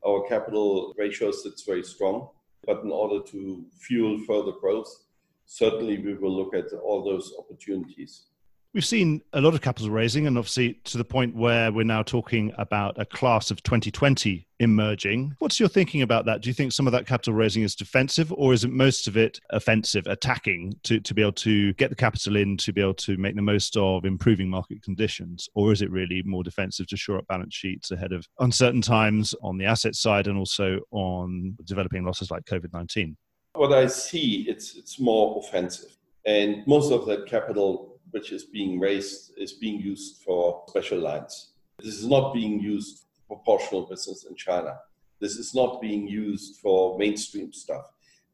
Our 0.04 0.26
capital 0.26 0.92
ratio 0.98 1.30
sits 1.30 1.62
very 1.62 1.84
strong 1.84 2.30
but 2.66 2.82
in 2.82 2.90
order 2.90 3.24
to 3.30 3.64
fuel 3.78 4.18
further 4.26 4.52
growth, 4.52 5.04
certainly 5.46 5.98
we 5.98 6.14
will 6.14 6.36
look 6.36 6.54
at 6.54 6.72
all 6.72 7.02
those 7.02 7.32
opportunities. 7.38 8.26
We've 8.72 8.84
seen 8.84 9.20
a 9.32 9.40
lot 9.40 9.54
of 9.54 9.62
capital 9.62 9.90
raising, 9.90 10.28
and 10.28 10.38
obviously 10.38 10.74
to 10.84 10.96
the 10.96 11.04
point 11.04 11.34
where 11.34 11.72
we're 11.72 11.82
now 11.82 12.04
talking 12.04 12.52
about 12.56 13.00
a 13.00 13.04
class 13.04 13.50
of 13.50 13.60
2020 13.64 14.46
emerging. 14.60 15.34
What's 15.40 15.58
your 15.58 15.68
thinking 15.68 16.02
about 16.02 16.24
that? 16.26 16.40
Do 16.40 16.50
you 16.50 16.54
think 16.54 16.70
some 16.70 16.86
of 16.86 16.92
that 16.92 17.04
capital 17.04 17.34
raising 17.34 17.64
is 17.64 17.74
defensive, 17.74 18.32
or 18.32 18.52
is 18.52 18.62
it 18.62 18.70
most 18.70 19.08
of 19.08 19.16
it 19.16 19.40
offensive, 19.50 20.06
attacking 20.06 20.78
to, 20.84 21.00
to 21.00 21.14
be 21.14 21.20
able 21.20 21.32
to 21.32 21.72
get 21.74 21.90
the 21.90 21.96
capital 21.96 22.36
in 22.36 22.56
to 22.58 22.72
be 22.72 22.80
able 22.80 22.94
to 22.94 23.16
make 23.16 23.34
the 23.34 23.42
most 23.42 23.76
of 23.76 24.04
improving 24.04 24.48
market 24.48 24.84
conditions? 24.84 25.48
Or 25.56 25.72
is 25.72 25.82
it 25.82 25.90
really 25.90 26.22
more 26.24 26.44
defensive 26.44 26.86
to 26.88 26.96
shore 26.96 27.18
up 27.18 27.26
balance 27.26 27.56
sheets 27.56 27.90
ahead 27.90 28.12
of 28.12 28.24
uncertain 28.38 28.82
times 28.82 29.34
on 29.42 29.58
the 29.58 29.64
asset 29.64 29.96
side 29.96 30.28
and 30.28 30.38
also 30.38 30.78
on 30.92 31.56
developing 31.64 32.04
losses 32.04 32.30
like 32.30 32.44
COVID 32.44 32.72
19? 32.72 33.16
What 33.54 33.72
I 33.72 33.88
see, 33.88 34.46
it's, 34.48 34.76
it's 34.76 35.00
more 35.00 35.42
offensive. 35.44 35.90
And 36.24 36.64
most 36.68 36.92
of 36.92 37.04
that 37.06 37.26
capital 37.26 37.89
which 38.10 38.32
is 38.32 38.44
being 38.44 38.78
raised 38.80 39.32
is 39.36 39.52
being 39.54 39.80
used 39.80 40.22
for 40.22 40.64
special 40.68 40.98
lines. 40.98 41.52
This 41.78 41.94
is 41.94 42.06
not 42.06 42.34
being 42.34 42.60
used 42.60 43.04
for 43.26 43.36
proportional 43.36 43.86
business 43.86 44.24
in 44.28 44.36
China. 44.36 44.78
This 45.20 45.36
is 45.36 45.54
not 45.54 45.80
being 45.80 46.08
used 46.08 46.56
for 46.60 46.98
mainstream 46.98 47.52
stuff. 47.52 47.86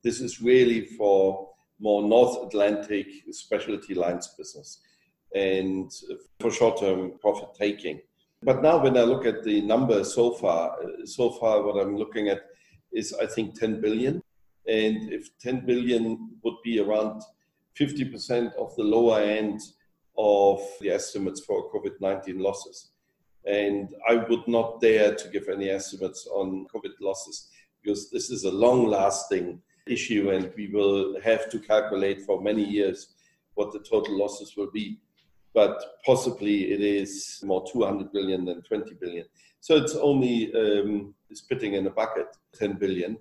This 0.03 0.21
is 0.21 0.41
really 0.41 0.87
for 0.87 1.51
more 1.81 2.03
North 2.03 2.47
Atlantic 2.47 3.07
specialty 3.31 3.95
lines 3.95 4.29
business 4.39 4.81
and 5.35 5.93
for 6.41 6.51
short 6.51 6.81
term 6.81 7.13
profit 7.21 7.49
taking. 7.59 8.01
But 8.43 8.63
now, 8.63 8.83
when 8.83 8.97
I 8.97 9.03
look 9.03 9.27
at 9.27 9.43
the 9.43 9.61
numbers 9.63 10.15
so 10.15 10.33
far, 10.33 10.77
so 11.05 11.31
far, 11.31 11.63
what 11.63 11.81
I'm 11.81 11.97
looking 11.97 12.29
at 12.29 12.43
is 12.93 13.13
I 13.15 13.27
think 13.27 13.59
10 13.59 13.81
billion. 13.81 14.23
And 14.69 15.13
if 15.13 15.37
10 15.39 15.65
billion 15.67 16.31
would 16.43 16.57
be 16.65 16.81
around 16.81 17.23
50% 17.79 18.55
of 18.55 18.75
the 18.77 18.83
lower 18.83 19.21
end 19.21 19.61
of 20.17 20.61
the 20.81 20.91
estimates 20.91 21.41
for 21.41 21.71
COVID 21.73 22.01
19 22.01 22.39
losses. 22.39 22.91
And 23.45 23.95
I 24.09 24.17
would 24.17 24.49
not 24.49 24.81
dare 24.81 25.15
to 25.15 25.29
give 25.29 25.49
any 25.49 25.69
estimates 25.71 26.27
on 26.27 26.67
COVID 26.75 26.95
losses 27.01 27.49
because 27.83 28.11
this 28.11 28.31
is 28.31 28.45
a 28.45 28.51
long 28.51 28.87
lasting 28.87 29.61
issue 29.87 30.31
and 30.31 30.51
we 30.57 30.69
will 30.69 31.21
have 31.21 31.49
to 31.51 31.61
calculate 31.61 32.23
for 32.23 32.43
many 32.43 32.65
years 32.65 33.15
what 33.55 33.73
the 33.73 33.79
total 33.81 34.19
losses 34.19 34.57
will 34.57 34.71
be. 34.71 34.99
But 35.55 35.83
possibly 36.05 36.73
it 36.73 36.81
is 36.81 37.41
more 37.45 37.65
200 37.73 38.13
billion 38.13 38.45
than 38.45 38.63
20 38.63 38.95
billion. 38.95 39.27
So 39.61 39.77
it's 39.77 39.95
only 39.95 40.53
um, 40.55 41.15
spitting 41.33 41.75
in 41.75 41.87
a 41.87 41.91
bucket, 41.91 42.29
10 42.55 42.75
billion. 42.75 43.17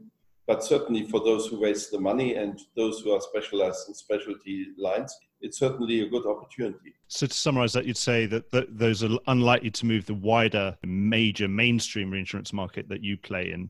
But 0.47 0.63
certainly 0.63 1.03
for 1.07 1.19
those 1.21 1.47
who 1.47 1.61
raise 1.61 1.89
the 1.89 1.99
money 1.99 2.35
and 2.35 2.61
those 2.75 3.01
who 3.01 3.11
are 3.13 3.21
specialized 3.21 3.87
in 3.87 3.95
specialty 3.95 4.67
lines, 4.77 5.17
it's 5.41 5.57
certainly 5.57 6.01
a 6.01 6.09
good 6.09 6.25
opportunity. 6.25 6.93
So, 7.07 7.25
to 7.25 7.33
summarize 7.33 7.73
that, 7.73 7.85
you'd 7.85 7.97
say 7.97 8.25
that 8.27 8.51
th- 8.51 8.67
those 8.69 9.03
are 9.03 9.09
unlikely 9.27 9.71
to 9.71 9.85
move 9.85 10.05
the 10.05 10.13
wider, 10.13 10.77
major 10.83 11.47
mainstream 11.47 12.11
reinsurance 12.11 12.53
market 12.53 12.87
that 12.89 13.03
you 13.03 13.17
play 13.17 13.51
in. 13.51 13.69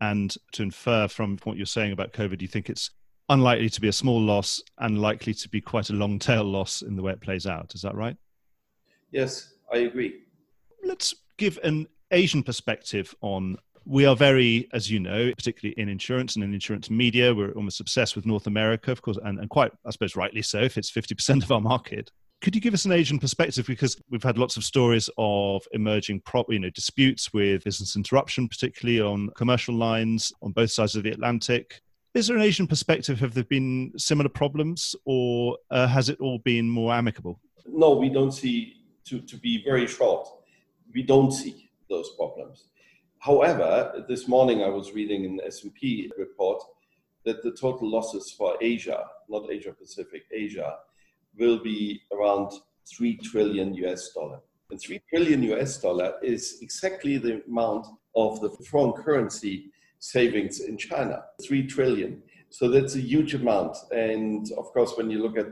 And 0.00 0.34
to 0.52 0.62
infer 0.62 1.08
from 1.08 1.38
what 1.44 1.56
you're 1.56 1.66
saying 1.66 1.92
about 1.92 2.12
COVID, 2.12 2.42
you 2.42 2.48
think 2.48 2.68
it's 2.68 2.90
unlikely 3.28 3.70
to 3.70 3.80
be 3.80 3.88
a 3.88 3.92
small 3.92 4.20
loss 4.20 4.62
and 4.78 5.00
likely 5.00 5.32
to 5.34 5.48
be 5.48 5.60
quite 5.60 5.90
a 5.90 5.94
long 5.94 6.18
tail 6.18 6.44
loss 6.44 6.82
in 6.82 6.96
the 6.96 7.02
way 7.02 7.12
it 7.12 7.20
plays 7.20 7.46
out. 7.46 7.74
Is 7.74 7.82
that 7.82 7.94
right? 7.94 8.16
Yes, 9.10 9.54
I 9.72 9.78
agree. 9.78 10.22
Let's 10.84 11.14
give 11.38 11.58
an 11.64 11.88
Asian 12.10 12.42
perspective 12.42 13.14
on 13.20 13.56
we 13.86 14.04
are 14.04 14.16
very, 14.16 14.68
as 14.72 14.90
you 14.90 14.98
know, 14.98 15.32
particularly 15.32 15.74
in 15.80 15.88
insurance 15.88 16.34
and 16.34 16.44
in 16.44 16.52
insurance 16.52 16.90
media, 16.90 17.32
we're 17.32 17.52
almost 17.52 17.80
obsessed 17.80 18.16
with 18.16 18.26
North 18.26 18.48
America, 18.48 18.90
of 18.90 19.00
course, 19.00 19.16
and, 19.24 19.38
and 19.38 19.48
quite, 19.48 19.70
I 19.86 19.90
suppose, 19.90 20.16
rightly 20.16 20.42
so, 20.42 20.60
if 20.60 20.76
it's 20.76 20.90
50% 20.90 21.44
of 21.44 21.52
our 21.52 21.60
market. 21.60 22.10
Could 22.42 22.54
you 22.54 22.60
give 22.60 22.74
us 22.74 22.84
an 22.84 22.92
Asian 22.92 23.18
perspective? 23.18 23.66
Because 23.66 23.96
we've 24.10 24.22
had 24.22 24.38
lots 24.38 24.56
of 24.56 24.64
stories 24.64 25.08
of 25.16 25.66
emerging 25.72 26.20
pro- 26.26 26.44
you 26.48 26.58
know, 26.58 26.70
disputes 26.70 27.32
with 27.32 27.62
business 27.62 27.94
interruption, 27.96 28.48
particularly 28.48 29.00
on 29.00 29.30
commercial 29.36 29.74
lines 29.74 30.32
on 30.42 30.50
both 30.50 30.72
sides 30.72 30.96
of 30.96 31.04
the 31.04 31.12
Atlantic. 31.12 31.80
Is 32.12 32.26
there 32.26 32.36
an 32.36 32.42
Asian 32.42 32.66
perspective? 32.66 33.20
Have 33.20 33.34
there 33.34 33.44
been 33.44 33.92
similar 33.96 34.28
problems, 34.28 34.96
or 35.04 35.58
uh, 35.70 35.86
has 35.86 36.08
it 36.08 36.18
all 36.20 36.38
been 36.38 36.68
more 36.68 36.92
amicable? 36.92 37.40
No, 37.66 37.94
we 37.94 38.08
don't 38.08 38.32
see, 38.32 38.82
to, 39.04 39.20
to 39.20 39.36
be 39.36 39.62
very 39.62 39.86
short, 39.86 40.28
we 40.92 41.02
don't 41.02 41.30
see 41.30 41.70
those 41.88 42.10
problems. 42.16 42.64
However, 43.26 44.04
this 44.06 44.28
morning 44.28 44.62
I 44.62 44.68
was 44.68 44.92
reading 44.92 45.24
an 45.24 45.40
S&P 45.44 46.12
report 46.16 46.62
that 47.24 47.42
the 47.42 47.50
total 47.50 47.90
losses 47.90 48.30
for 48.30 48.56
Asia, 48.60 49.04
not 49.28 49.50
Asia 49.50 49.72
Pacific, 49.72 50.26
Asia, 50.32 50.76
will 51.36 51.58
be 51.58 52.02
around 52.12 52.52
3 52.88 53.16
trillion 53.16 53.74
US 53.74 54.10
dollar. 54.10 54.38
And 54.70 54.80
3 54.80 55.00
trillion 55.10 55.42
US 55.54 55.78
dollar 55.78 56.14
is 56.22 56.58
exactly 56.62 57.18
the 57.18 57.42
amount 57.48 57.88
of 58.14 58.40
the 58.40 58.50
foreign 58.70 58.92
currency 58.92 59.72
savings 59.98 60.60
in 60.60 60.78
China. 60.78 61.24
3 61.44 61.66
trillion. 61.66 62.22
So 62.50 62.68
that's 62.68 62.94
a 62.94 63.00
huge 63.00 63.34
amount. 63.34 63.76
And 63.90 64.46
of 64.52 64.66
course, 64.66 64.92
when 64.96 65.10
you 65.10 65.20
look 65.20 65.36
at 65.36 65.48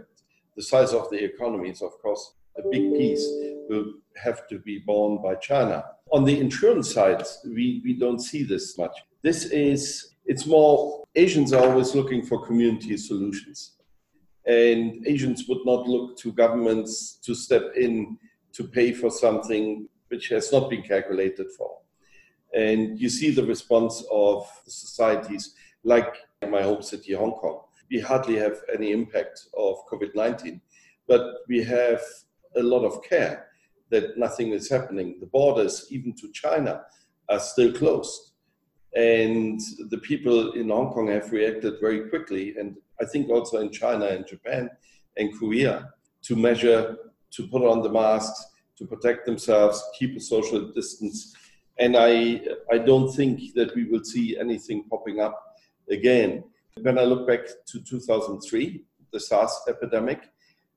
the 0.54 0.62
size 0.62 0.92
of 0.92 1.10
the 1.10 1.24
economies, 1.24 1.82
of 1.82 2.00
course, 2.00 2.34
a 2.56 2.62
big 2.70 2.94
piece 2.94 3.26
will 3.68 3.94
have 4.16 4.46
to 4.48 4.58
be 4.58 4.78
borne 4.78 5.22
by 5.22 5.34
China. 5.36 5.84
On 6.12 6.24
the 6.24 6.38
insurance 6.38 6.92
side, 6.92 7.24
we, 7.44 7.80
we 7.84 7.94
don't 7.94 8.20
see 8.20 8.42
this 8.42 8.78
much. 8.78 8.96
This 9.22 9.46
is, 9.46 10.14
it's 10.26 10.46
more, 10.46 11.04
Asians 11.14 11.52
are 11.52 11.66
always 11.68 11.94
looking 11.94 12.24
for 12.24 12.46
community 12.46 12.96
solutions. 12.96 13.72
And 14.46 15.06
Asians 15.06 15.48
would 15.48 15.64
not 15.64 15.88
look 15.88 16.18
to 16.18 16.32
governments 16.32 17.18
to 17.24 17.34
step 17.34 17.72
in 17.76 18.18
to 18.52 18.64
pay 18.64 18.92
for 18.92 19.10
something 19.10 19.88
which 20.08 20.28
has 20.28 20.52
not 20.52 20.70
been 20.70 20.82
calculated 20.82 21.50
for. 21.56 21.78
And 22.54 23.00
you 23.00 23.08
see 23.08 23.30
the 23.30 23.44
response 23.44 24.04
of 24.12 24.48
societies 24.66 25.54
like 25.82 26.14
my 26.48 26.62
home 26.62 26.82
city, 26.82 27.14
Hong 27.14 27.32
Kong. 27.32 27.62
We 27.90 28.00
hardly 28.00 28.36
have 28.36 28.58
any 28.72 28.92
impact 28.92 29.46
of 29.56 29.76
COVID 29.90 30.14
19, 30.14 30.60
but 31.08 31.22
we 31.48 31.64
have 31.64 32.00
a 32.56 32.62
lot 32.62 32.84
of 32.84 33.02
care 33.02 33.46
that 33.90 34.16
nothing 34.18 34.52
is 34.52 34.68
happening. 34.70 35.16
The 35.20 35.26
borders, 35.26 35.86
even 35.90 36.14
to 36.14 36.30
China, 36.32 36.82
are 37.28 37.40
still 37.40 37.72
closed. 37.72 38.32
And 38.96 39.60
the 39.90 39.98
people 39.98 40.52
in 40.52 40.68
Hong 40.68 40.92
Kong 40.92 41.08
have 41.08 41.32
reacted 41.32 41.74
very 41.80 42.08
quickly, 42.08 42.56
and 42.56 42.76
I 43.00 43.04
think 43.04 43.28
also 43.28 43.58
in 43.58 43.70
China 43.70 44.06
and 44.06 44.26
Japan 44.26 44.70
and 45.16 45.36
Korea, 45.38 45.90
to 46.22 46.36
measure, 46.36 46.96
to 47.32 47.48
put 47.48 47.62
on 47.62 47.82
the 47.82 47.90
masks, 47.90 48.46
to 48.78 48.86
protect 48.86 49.26
themselves, 49.26 49.82
keep 49.98 50.16
a 50.16 50.20
social 50.20 50.72
distance. 50.72 51.34
And 51.78 51.96
I, 51.96 52.40
I 52.70 52.78
don't 52.78 53.12
think 53.12 53.54
that 53.54 53.74
we 53.74 53.84
will 53.84 54.04
see 54.04 54.38
anything 54.38 54.84
popping 54.88 55.20
up 55.20 55.40
again. 55.90 56.44
When 56.80 56.98
I 56.98 57.04
look 57.04 57.26
back 57.26 57.46
to 57.66 57.82
2003, 57.82 58.84
the 59.12 59.20
SARS 59.20 59.60
epidemic, 59.68 60.30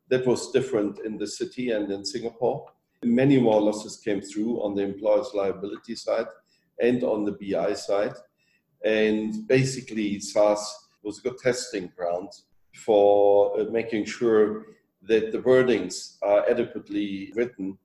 that 0.10 0.26
was 0.26 0.52
different 0.52 1.00
in 1.00 1.18
the 1.18 1.28
city 1.28 1.72
and 1.72 1.92
in 1.92 2.06
Singapore. 2.06 2.66
Many 3.04 3.40
more 3.40 3.62
losses 3.62 3.98
came 3.98 4.22
through 4.22 4.62
on 4.62 4.76
the 4.76 4.84
employer's 4.84 5.34
liability 5.34 5.96
side 5.96 6.28
and 6.82 7.04
on 7.04 7.26
the 7.26 7.34
BI 7.34 7.74
side. 7.74 8.14
And 8.84 9.48
basically, 9.48 10.20
SARS 10.20 10.90
was 11.04 11.20
a 11.20 11.22
good 11.22 11.38
testing 11.40 11.92
ground 11.96 12.30
for 12.76 13.60
uh, 13.60 13.66
making 13.66 14.06
sure 14.06 14.66
that 15.04 15.32
the 15.32 15.40
wordings 15.40 16.18
are 16.22 16.48
adequately 16.50 17.32
written 17.36 17.78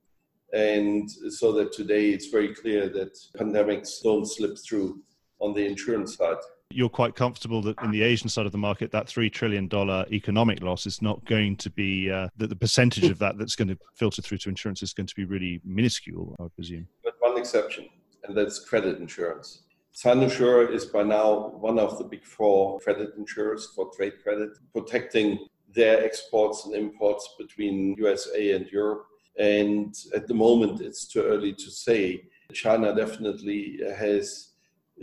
and 0.53 1.09
so 1.09 1.51
that 1.51 1.73
today 1.73 2.11
it's 2.11 2.27
very 2.27 2.53
clear 2.53 2.87
that 2.87 3.17
pandemics 3.37 4.03
don't 4.03 4.25
slip 4.25 4.55
through 4.57 5.01
on 5.39 5.53
the 5.53 5.65
insurance 5.65 6.15
side. 6.15 6.37
You're 6.73 6.89
quite 6.89 7.15
comfortable 7.15 7.61
that 7.63 7.79
in 7.81 7.91
the 7.91 8.01
Asian 8.01 8.29
side 8.29 8.45
of 8.45 8.51
the 8.51 8.57
market, 8.57 8.91
that 8.91 9.07
$3 9.07 9.31
trillion 9.31 9.69
economic 10.11 10.61
loss 10.61 10.85
is 10.85 11.01
not 11.01 11.23
going 11.25 11.55
to 11.57 11.69
be, 11.69 12.11
uh, 12.11 12.27
that 12.37 12.49
the 12.49 12.55
percentage 12.55 13.05
of 13.05 13.19
that 13.19 13.37
that's 13.37 13.55
going 13.55 13.67
to 13.67 13.77
filter 13.95 14.21
through 14.21 14.39
to 14.39 14.49
insurance 14.49 14.81
is 14.81 14.93
going 14.93 15.07
to 15.07 15.15
be 15.15 15.25
really 15.25 15.61
minuscule, 15.63 16.35
I 16.39 16.43
would 16.43 16.55
presume. 16.55 16.87
But 17.03 17.15
one 17.19 17.37
exception, 17.37 17.89
and 18.23 18.35
that's 18.35 18.59
credit 18.59 18.99
insurance. 18.99 19.63
Sinosure 19.93 20.73
is 20.73 20.85
by 20.85 21.03
now 21.03 21.49
one 21.49 21.77
of 21.77 21.99
the 21.99 22.03
big 22.03 22.25
four 22.25 22.79
credit 22.79 23.11
insurers 23.17 23.67
for 23.75 23.91
trade 23.95 24.13
credit, 24.23 24.49
protecting 24.73 25.47
their 25.73 26.03
exports 26.03 26.65
and 26.65 26.75
imports 26.75 27.35
between 27.37 27.95
USA 27.97 28.53
and 28.53 28.67
Europe. 28.67 29.05
And 29.37 29.93
at 30.15 30.27
the 30.27 30.33
moment, 30.33 30.81
it's 30.81 31.07
too 31.07 31.21
early 31.21 31.53
to 31.53 31.71
say. 31.71 32.23
China 32.53 32.95
definitely 32.95 33.79
has 33.97 34.52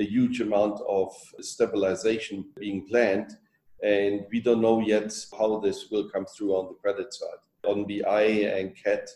a 0.00 0.04
huge 0.04 0.40
amount 0.40 0.80
of 0.88 1.14
stabilization 1.40 2.46
being 2.58 2.86
planned. 2.86 3.36
And 3.82 4.24
we 4.32 4.40
don't 4.40 4.60
know 4.60 4.80
yet 4.80 5.12
how 5.38 5.60
this 5.60 5.90
will 5.90 6.08
come 6.08 6.26
through 6.26 6.52
on 6.54 6.68
the 6.68 6.74
credit 6.74 7.12
side. 7.12 7.40
On 7.66 7.86
BI 7.86 8.22
and 8.22 8.74
CAT, 8.74 9.08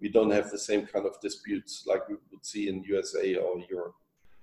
we 0.00 0.08
don't 0.08 0.30
have 0.30 0.50
the 0.50 0.58
same 0.58 0.86
kind 0.86 1.06
of 1.06 1.20
disputes 1.20 1.84
like 1.86 2.08
we 2.08 2.14
would 2.30 2.46
see 2.46 2.68
in 2.68 2.84
USA 2.84 3.34
or 3.36 3.60
Europe. 3.68 3.94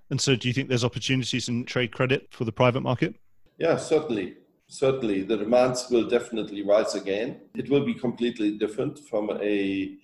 And 0.09 0.19
so, 0.19 0.35
do 0.35 0.47
you 0.47 0.53
think 0.53 0.69
there's 0.69 0.83
opportunities 0.83 1.49
in 1.49 1.65
trade 1.65 1.91
credit 1.91 2.27
for 2.29 2.43
the 2.43 2.51
private 2.51 2.81
market? 2.81 3.15
Yeah, 3.57 3.77
certainly. 3.77 4.35
Certainly. 4.67 5.23
The 5.23 5.37
demands 5.37 5.87
will 5.89 6.07
definitely 6.07 6.63
rise 6.63 6.95
again. 6.95 7.41
It 7.55 7.69
will 7.69 7.85
be 7.85 7.93
completely 7.93 8.57
different 8.57 8.99
from 8.99 9.29
a 9.41 9.95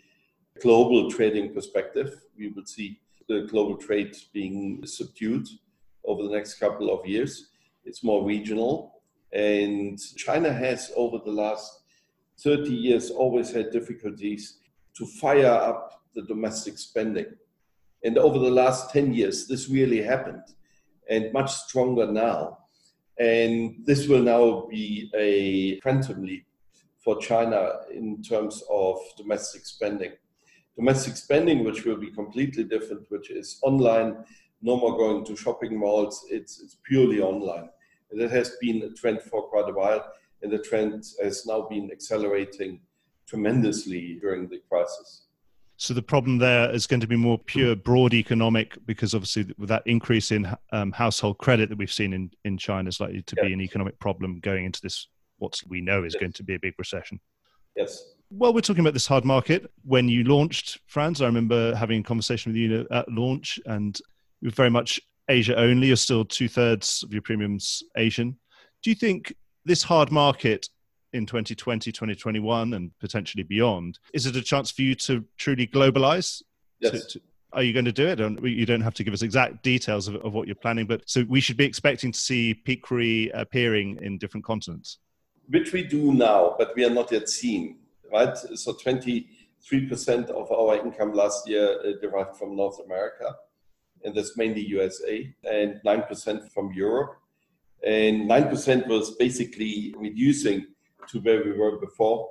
global 0.62 1.12
trading 1.12 1.54
perspective. 1.54 2.22
We 2.38 2.50
will 2.50 2.66
see 2.66 3.00
the 3.28 3.42
global 3.42 3.76
trade 3.76 4.16
being 4.34 4.86
subdued 4.86 5.48
over 6.06 6.24
the 6.24 6.30
next 6.30 6.56
couple 6.56 6.92
of 6.92 7.06
years. 7.06 7.50
It's 7.86 8.04
more 8.04 8.26
regional. 8.26 9.02
And 9.34 10.00
China 10.18 10.52
has, 10.52 10.92
over 10.96 11.20
the 11.24 11.32
last 11.32 11.82
30 12.40 12.74
years, 12.74 13.12
always 13.12 13.52
had 13.52 13.72
difficulties 13.72 14.60
to 14.96 15.06
fire 15.06 15.46
up 15.46 16.04
the 16.14 16.24
domestic 16.24 16.78
spending. 16.78 17.28
And 18.04 18.18
over 18.18 18.40
the 18.40 18.50
last 18.50 18.92
10 18.92 19.14
years, 19.14 19.48
this 19.48 19.70
really 19.70 20.02
happened 20.02 20.44
and 21.10 21.32
much 21.34 21.52
stronger 21.52 22.12
now. 22.12 22.58
And 23.20 23.86
this 23.86 24.08
will 24.08 24.24
now 24.24 24.68
be 24.70 25.12
a 25.16 25.80
quantum 25.82 26.24
leap 26.24 26.46
for 27.04 27.20
China 27.20 27.82
in 27.94 28.22
terms 28.22 28.64
of 28.70 28.98
domestic 29.18 29.66
spending. 29.66 30.12
Domestic 30.76 31.16
spending, 31.16 31.64
which 31.64 31.84
will 31.86 31.98
be 31.98 32.12
completely 32.12 32.64
different, 32.64 33.06
which 33.10 33.30
is 33.30 33.60
online, 33.62 34.24
no 34.62 34.78
more 34.78 34.98
going 34.98 35.26
to 35.26 35.36
shopping 35.36 35.78
malls, 35.78 36.26
it's, 36.30 36.62
it's 36.62 36.78
purely 36.84 37.20
online. 37.20 37.70
And 38.12 38.20
that 38.20 38.32
has 38.32 38.58
been 38.62 38.84
a 38.84 38.90
trend 38.92 39.22
for 39.22 39.44
quite 39.44 39.70
a 39.70 39.74
while, 39.74 40.06
and 40.42 40.52
the 40.52 40.60
trend 40.60 41.06
has 41.22 41.46
now 41.46 41.62
been 41.62 41.92
accelerating 41.92 42.82
tremendously 43.28 44.18
during 44.20 44.48
the 44.48 44.62
crisis. 44.70 45.24
So 45.78 45.96
the 45.96 46.02
problem 46.02 46.38
there 46.38 46.70
is 46.70 46.86
going 46.86 47.00
to 47.00 47.08
be 47.08 47.16
more 47.16 47.40
pure 47.40 47.76
broad 47.76 48.14
economic 48.14 48.78
because 48.86 49.16
obviously 49.16 49.52
with 49.58 49.70
that 49.70 49.82
increase 49.88 50.32
in 50.32 50.48
um, 50.72 50.92
household 50.92 51.40
credit 51.40 51.70
that 51.70 51.78
we've 51.78 51.92
seen 51.92 52.14
in, 52.14 52.30
in 52.46 52.58
China 52.60 52.88
is 52.88 53.00
likely 53.00 53.24
to 53.24 53.36
be 53.38 53.52
an 53.52 53.62
economic 53.62 53.98
problem 53.98 54.40
going 54.42 54.66
into 54.66 54.80
this 54.84 55.08
what 55.40 55.60
we 55.68 55.82
know 55.82 56.04
is 56.04 56.14
yes. 56.14 56.22
going 56.22 56.34
to 56.34 56.44
be 56.44 56.54
a 56.54 56.60
big 56.60 56.76
recession. 56.78 57.20
Yes. 57.76 58.14
Well, 58.30 58.54
we're 58.54 58.62
talking 58.62 58.82
about 58.82 58.94
this 58.94 59.08
hard 59.08 59.26
market. 59.26 59.70
When 59.84 60.08
you 60.08 60.24
launched 60.24 60.80
Franz, 60.86 61.22
I 61.22 61.26
remember 61.26 61.76
having 61.76 62.00
a 62.00 62.04
conversation 62.04 62.52
with 62.52 62.58
you 62.58 62.88
at 62.92 63.12
launch, 63.12 63.60
and 63.66 64.00
you 64.42 64.48
were 64.48 64.56
very 64.56 64.70
much 64.70 65.00
Asia 65.30 65.56
only. 65.56 65.88
You're 65.88 65.96
still 65.96 66.26
two 66.26 66.48
thirds 66.48 67.04
of 67.04 67.14
your 67.14 67.22
premiums 67.22 67.84
Asian. 67.96 68.38
Do 68.84 68.90
you 68.90 68.96
think 68.96 69.34
this 69.66 69.84
hard 69.84 70.12
market 70.12 70.68
in 71.14 71.26
2020, 71.26 71.92
2021, 71.92 72.74
and 72.74 72.92
potentially 73.00 73.44
beyond. 73.44 74.00
Is 74.14 74.26
it 74.26 74.36
a 74.36 74.42
chance 74.42 74.72
for 74.72 74.82
you 74.82 74.96
to 74.96 75.26
truly 75.38 75.68
globalize? 75.68 76.42
Yes. 76.80 76.92
To, 76.92 77.20
to, 77.20 77.26
are 77.54 77.64
you 77.64 77.74
going 77.74 77.86
to 77.86 77.92
do 77.92 78.08
it? 78.08 78.20
And 78.20 78.40
you 78.44 78.66
don't 78.66 78.82
have 78.82 78.94
to 78.96 79.04
give 79.04 79.14
us 79.14 79.22
exact 79.22 79.62
details 79.62 80.08
of, 80.08 80.16
of 80.16 80.34
what 80.34 80.48
you're 80.48 80.56
planning, 80.56 80.88
but 80.88 81.02
so 81.06 81.26
we 81.28 81.42
should 81.42 81.58
be 81.58 81.66
expecting 81.66 82.12
to 82.12 82.20
see 82.20 82.54
Peak 82.54 82.90
Re 82.90 83.30
appearing 83.32 84.00
in 84.02 84.18
different 84.18 84.46
continents. 84.46 85.00
Which 85.50 85.74
we 85.74 85.84
do 85.84 86.14
now, 86.14 86.56
but 86.58 86.74
we 86.76 86.86
are 86.86 86.90
not 86.90 87.12
yet 87.12 87.28
seen, 87.28 87.80
right? 88.12 88.38
So 88.38 88.74
23% 88.74 89.26
of 90.30 90.50
our 90.52 90.78
income 90.78 91.14
last 91.14 91.48
year 91.48 91.78
uh, 91.86 92.00
derived 92.02 92.38
from 92.38 92.56
North 92.56 92.80
America, 92.86 93.36
and 94.04 94.16
that's 94.16 94.38
mainly 94.38 94.66
USA, 94.68 95.34
and 95.44 95.80
9% 95.86 96.52
from 96.52 96.72
Europe. 96.74 97.18
And 97.86 98.30
9% 98.30 98.88
was 98.88 99.16
basically 99.16 99.94
reducing 99.98 100.68
to 101.10 101.20
where 101.20 101.44
we 101.44 101.54
were 101.54 101.78
before 101.80 102.30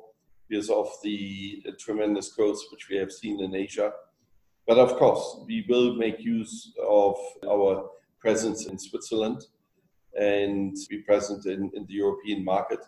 because 0.49 0.71
of 0.71 0.89
the 1.03 1.63
tremendous 1.79 2.33
growth 2.33 2.61
which 2.71 2.89
we 2.89 2.97
have 2.97 3.13
seen 3.13 3.41
in 3.41 3.55
Asia. 3.55 3.93
But 4.67 4.79
of 4.79 4.97
course, 4.97 5.41
we 5.47 5.65
will 5.69 5.95
make 5.95 6.21
use 6.21 6.73
of 6.87 7.17
our 7.49 7.91
presence 8.21 8.67
in 8.67 8.79
Switzerland 8.79 9.47
and 10.19 10.77
be 10.89 10.99
present 10.99 11.47
in, 11.47 11.71
in 11.75 11.87
the 11.87 11.95
European 11.95 12.45
market. 12.45 12.81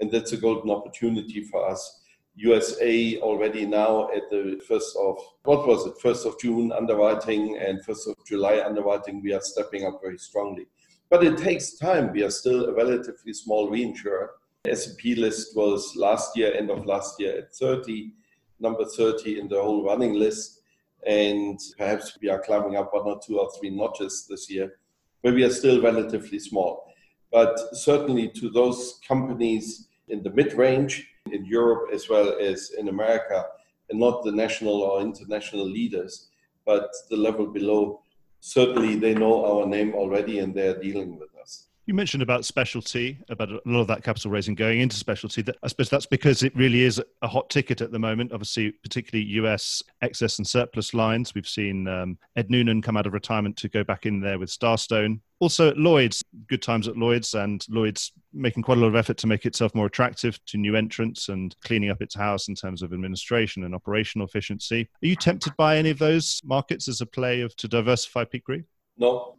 And 0.00 0.10
that's 0.10 0.32
a 0.32 0.36
golden 0.36 0.70
opportunity 0.70 1.44
for 1.44 1.68
us. 1.68 1.99
USA 2.36 3.18
already 3.18 3.66
now 3.66 4.08
at 4.10 4.30
the 4.30 4.60
first 4.66 4.96
of 4.96 5.18
what 5.44 5.66
was 5.66 5.86
it 5.86 5.94
first 6.00 6.26
of 6.26 6.38
June 6.40 6.72
underwriting 6.72 7.58
and 7.58 7.84
first 7.84 8.08
of 8.08 8.14
July 8.26 8.62
underwriting 8.64 9.22
we 9.22 9.32
are 9.32 9.40
stepping 9.40 9.84
up 9.84 10.00
very 10.02 10.18
strongly 10.18 10.66
but 11.10 11.24
it 11.24 11.36
takes 11.36 11.76
time 11.76 12.12
we 12.12 12.22
are 12.22 12.30
still 12.30 12.66
a 12.66 12.74
relatively 12.74 13.32
small 13.32 13.70
reinsurer 13.70 14.28
S&P 14.66 15.14
list 15.14 15.56
was 15.56 15.96
last 15.96 16.36
year, 16.36 16.52
end 16.54 16.70
of 16.70 16.84
last 16.84 17.18
year 17.18 17.38
at 17.38 17.54
30, 17.54 18.12
number 18.60 18.84
30 18.84 19.40
in 19.40 19.48
the 19.48 19.60
whole 19.60 19.84
running 19.84 20.14
list. 20.14 20.60
And 21.06 21.58
perhaps 21.78 22.18
we 22.20 22.28
are 22.28 22.40
climbing 22.40 22.76
up 22.76 22.92
one 22.92 23.06
or 23.06 23.18
two 23.24 23.40
or 23.40 23.50
three 23.58 23.70
notches 23.70 24.26
this 24.28 24.50
year, 24.50 24.78
but 25.22 25.32
we 25.32 25.44
are 25.44 25.50
still 25.50 25.80
relatively 25.80 26.38
small. 26.38 26.92
But 27.32 27.58
certainly 27.74 28.28
to 28.36 28.50
those 28.50 29.00
companies 29.06 29.88
in 30.08 30.22
the 30.22 30.30
mid 30.30 30.52
range 30.52 31.08
in 31.32 31.44
Europe 31.44 31.90
as 31.92 32.08
well 32.08 32.36
as 32.38 32.72
in 32.78 32.88
America, 32.88 33.46
and 33.90 33.98
not 33.98 34.24
the 34.24 34.32
national 34.32 34.82
or 34.82 35.00
international 35.00 35.64
leaders, 35.64 36.28
but 36.64 36.90
the 37.10 37.16
level 37.16 37.46
below, 37.46 38.02
certainly 38.40 38.96
they 38.96 39.14
know 39.14 39.44
our 39.44 39.66
name 39.66 39.94
already 39.94 40.38
and 40.38 40.54
they're 40.54 40.80
dealing 40.80 41.18
with 41.18 41.30
us. 41.40 41.66
You 41.86 41.94
mentioned 41.94 42.22
about 42.22 42.44
specialty, 42.44 43.18
about 43.30 43.50
a 43.50 43.60
lot 43.64 43.80
of 43.80 43.88
that 43.88 44.04
capital 44.04 44.30
raising 44.30 44.54
going 44.54 44.80
into 44.80 44.94
specialty. 44.94 45.44
I 45.62 45.66
suppose 45.66 45.90
that's 45.90 46.06
because 46.06 46.44
it 46.44 46.54
really 46.54 46.84
is 46.84 47.02
a 47.22 47.26
hot 47.26 47.50
ticket 47.50 47.80
at 47.80 47.90
the 47.90 47.98
moment. 47.98 48.32
Obviously, 48.32 48.70
particularly 48.70 49.28
US 49.30 49.82
excess 50.00 50.38
and 50.38 50.46
surplus 50.46 50.94
lines. 50.94 51.34
We've 51.34 51.48
seen 51.48 51.88
um, 51.88 52.18
Ed 52.36 52.48
Noonan 52.48 52.80
come 52.80 52.96
out 52.96 53.06
of 53.06 53.12
retirement 53.12 53.56
to 53.56 53.68
go 53.68 53.82
back 53.82 54.06
in 54.06 54.20
there 54.20 54.38
with 54.38 54.50
Starstone. 54.50 55.20
Also 55.40 55.70
at 55.70 55.78
Lloyd's, 55.78 56.22
good 56.48 56.62
times 56.62 56.86
at 56.86 56.96
Lloyd's, 56.96 57.34
and 57.34 57.64
Lloyd's 57.68 58.12
making 58.32 58.62
quite 58.62 58.76
a 58.76 58.80
lot 58.80 58.88
of 58.88 58.94
effort 58.94 59.16
to 59.18 59.26
make 59.26 59.46
itself 59.46 59.74
more 59.74 59.86
attractive 59.86 60.38
to 60.46 60.58
new 60.58 60.76
entrants 60.76 61.28
and 61.30 61.56
cleaning 61.64 61.90
up 61.90 62.02
its 62.02 62.14
house 62.14 62.48
in 62.48 62.54
terms 62.54 62.82
of 62.82 62.92
administration 62.92 63.64
and 63.64 63.74
operational 63.74 64.26
efficiency. 64.26 64.88
Are 65.02 65.06
you 65.06 65.16
tempted 65.16 65.56
by 65.56 65.78
any 65.78 65.90
of 65.90 65.98
those 65.98 66.40
markets 66.44 66.88
as 66.88 67.00
a 67.00 67.06
play 67.06 67.40
of 67.40 67.56
to 67.56 67.68
diversify 67.68 68.24
Peak 68.24 68.46
Re? 68.48 68.64
No, 68.98 69.36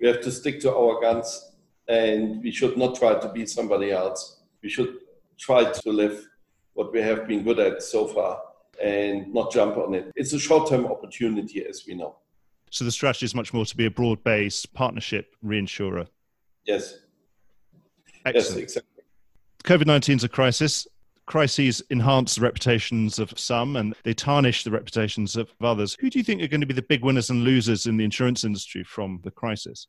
we 0.00 0.08
have 0.08 0.22
to 0.22 0.32
stick 0.32 0.60
to 0.60 0.74
our 0.74 1.00
guns 1.00 1.52
and 1.88 2.42
we 2.42 2.50
should 2.50 2.76
not 2.76 2.96
try 2.96 3.18
to 3.18 3.28
be 3.28 3.46
somebody 3.46 3.92
else. 3.92 4.40
We 4.62 4.68
should 4.70 4.96
try 5.38 5.70
to 5.70 5.90
live 5.90 6.26
what 6.72 6.92
we 6.92 7.00
have 7.00 7.28
been 7.28 7.44
good 7.44 7.58
at 7.58 7.82
so 7.82 8.06
far 8.06 8.40
and 8.82 9.32
not 9.32 9.52
jump 9.52 9.76
on 9.76 9.94
it. 9.94 10.10
It's 10.16 10.32
a 10.32 10.38
short 10.38 10.68
term 10.68 10.86
opportunity, 10.86 11.64
as 11.64 11.84
we 11.86 11.94
know. 11.94 12.16
So 12.74 12.84
the 12.84 12.90
strategy 12.90 13.24
is 13.24 13.36
much 13.36 13.54
more 13.54 13.64
to 13.64 13.76
be 13.76 13.86
a 13.86 13.90
broad 13.90 14.24
based 14.24 14.74
partnership 14.74 15.36
reinsurer. 15.44 16.08
Yes. 16.64 16.98
Excellent. 18.26 18.48
Yes, 18.48 18.56
exactly. 18.56 19.04
COVID 19.62 19.86
19 19.86 20.16
is 20.16 20.24
a 20.24 20.28
crisis. 20.28 20.88
Crises 21.24 21.82
enhance 21.90 22.34
the 22.34 22.40
reputations 22.40 23.20
of 23.20 23.38
some 23.38 23.76
and 23.76 23.94
they 24.02 24.12
tarnish 24.12 24.64
the 24.64 24.72
reputations 24.72 25.36
of 25.36 25.54
others. 25.60 25.96
Who 26.00 26.10
do 26.10 26.18
you 26.18 26.24
think 26.24 26.42
are 26.42 26.48
going 26.48 26.62
to 26.62 26.66
be 26.66 26.74
the 26.74 26.82
big 26.82 27.04
winners 27.04 27.30
and 27.30 27.44
losers 27.44 27.86
in 27.86 27.96
the 27.96 28.04
insurance 28.04 28.42
industry 28.42 28.82
from 28.82 29.20
the 29.22 29.30
crisis? 29.30 29.86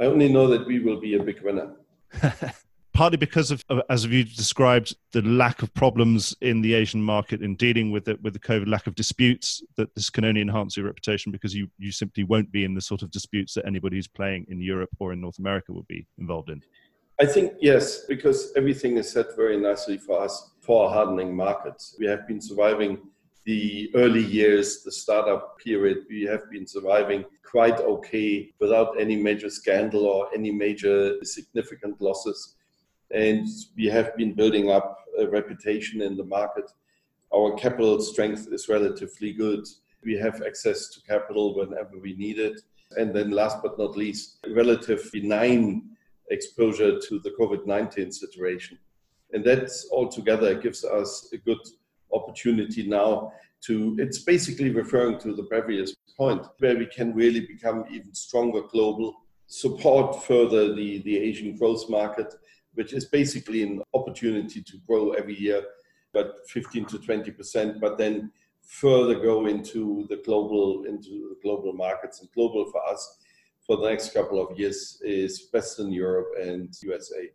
I 0.00 0.06
only 0.06 0.32
know 0.32 0.48
that 0.48 0.66
we 0.66 0.78
will 0.78 0.98
be 0.98 1.14
a 1.16 1.22
big 1.22 1.42
winner. 1.42 1.76
Partly 2.98 3.16
because 3.16 3.52
of, 3.52 3.64
as 3.88 4.06
you 4.06 4.24
described, 4.24 4.92
the 5.12 5.22
lack 5.22 5.62
of 5.62 5.72
problems 5.72 6.34
in 6.40 6.62
the 6.62 6.74
Asian 6.74 7.00
market 7.00 7.42
in 7.42 7.54
dealing 7.54 7.92
with 7.92 8.08
it, 8.08 8.20
with 8.24 8.32
the 8.32 8.40
COVID 8.40 8.66
lack 8.66 8.88
of 8.88 8.96
disputes, 8.96 9.62
that 9.76 9.94
this 9.94 10.10
can 10.10 10.24
only 10.24 10.40
enhance 10.40 10.76
your 10.76 10.86
reputation 10.86 11.30
because 11.30 11.54
you, 11.54 11.68
you 11.78 11.92
simply 11.92 12.24
won't 12.24 12.50
be 12.50 12.64
in 12.64 12.74
the 12.74 12.80
sort 12.80 13.02
of 13.02 13.12
disputes 13.12 13.54
that 13.54 13.64
anybody 13.68 13.94
who's 13.94 14.08
playing 14.08 14.46
in 14.48 14.60
Europe 14.60 14.90
or 14.98 15.12
in 15.12 15.20
North 15.20 15.38
America 15.38 15.72
will 15.72 15.86
be 15.88 16.08
involved 16.18 16.50
in. 16.50 16.60
I 17.20 17.26
think 17.26 17.52
yes, 17.60 18.04
because 18.06 18.52
everything 18.56 18.96
is 18.96 19.12
set 19.12 19.26
very 19.36 19.60
nicely 19.60 19.96
for 19.96 20.20
us 20.20 20.50
for 20.60 20.90
hardening 20.90 21.36
markets. 21.36 21.94
We 22.00 22.06
have 22.06 22.26
been 22.26 22.40
surviving 22.40 22.98
the 23.44 23.92
early 23.94 24.24
years, 24.24 24.82
the 24.82 24.90
startup 24.90 25.56
period. 25.60 25.98
We 26.10 26.24
have 26.24 26.50
been 26.50 26.66
surviving 26.66 27.24
quite 27.48 27.78
okay 27.78 28.50
without 28.58 29.00
any 29.00 29.14
major 29.14 29.50
scandal 29.50 30.04
or 30.04 30.34
any 30.34 30.50
major 30.50 31.24
significant 31.24 32.00
losses. 32.00 32.56
And 33.12 33.46
we 33.76 33.86
have 33.86 34.16
been 34.16 34.34
building 34.34 34.70
up 34.70 34.98
a 35.18 35.26
reputation 35.28 36.02
in 36.02 36.16
the 36.16 36.24
market. 36.24 36.70
Our 37.34 37.54
capital 37.54 38.00
strength 38.00 38.48
is 38.52 38.68
relatively 38.68 39.32
good. 39.32 39.66
We 40.04 40.14
have 40.16 40.42
access 40.46 40.88
to 40.90 41.00
capital 41.00 41.54
whenever 41.56 41.98
we 41.98 42.14
need 42.14 42.38
it. 42.38 42.60
And 42.96 43.14
then 43.14 43.30
last 43.30 43.58
but 43.62 43.78
not 43.78 43.96
least, 43.96 44.38
relative 44.54 45.10
benign 45.12 45.90
exposure 46.30 46.98
to 46.98 47.18
the 47.20 47.30
COVID 47.38 47.66
19 47.66 48.12
situation. 48.12 48.78
And 49.32 49.44
that 49.44 49.70
altogether 49.92 50.54
gives 50.54 50.84
us 50.84 51.28
a 51.32 51.38
good 51.38 51.60
opportunity 52.12 52.86
now 52.86 53.32
to, 53.66 53.96
it's 53.98 54.20
basically 54.20 54.70
referring 54.70 55.18
to 55.20 55.34
the 55.34 55.44
previous 55.44 55.94
point, 56.16 56.46
where 56.58 56.76
we 56.76 56.86
can 56.86 57.14
really 57.14 57.40
become 57.40 57.84
even 57.90 58.14
stronger 58.14 58.62
global, 58.62 59.14
support 59.46 60.24
further 60.24 60.74
the, 60.74 61.02
the 61.02 61.16
Asian 61.16 61.56
growth 61.56 61.88
market, 61.90 62.34
which 62.78 62.92
is 62.92 63.06
basically 63.06 63.64
an 63.64 63.82
opportunity 63.92 64.62
to 64.62 64.76
grow 64.86 65.10
every 65.10 65.36
year, 65.36 65.64
but 66.12 66.48
15 66.48 66.84
to 66.86 66.98
20 67.00 67.32
percent, 67.32 67.80
but 67.80 67.98
then 67.98 68.30
further 68.62 69.18
go 69.18 69.46
into 69.46 70.06
the 70.08 70.18
global 70.24 70.84
into 70.84 71.10
the 71.30 71.38
global 71.42 71.72
markets 71.72 72.20
and 72.20 72.30
global 72.36 72.70
for 72.70 72.80
us 72.88 73.18
for 73.66 73.76
the 73.78 73.88
next 73.88 74.14
couple 74.14 74.40
of 74.40 74.56
years 74.56 75.02
is 75.02 75.48
Western 75.52 75.90
Europe 75.92 76.28
and 76.40 76.72
USA. 76.82 77.28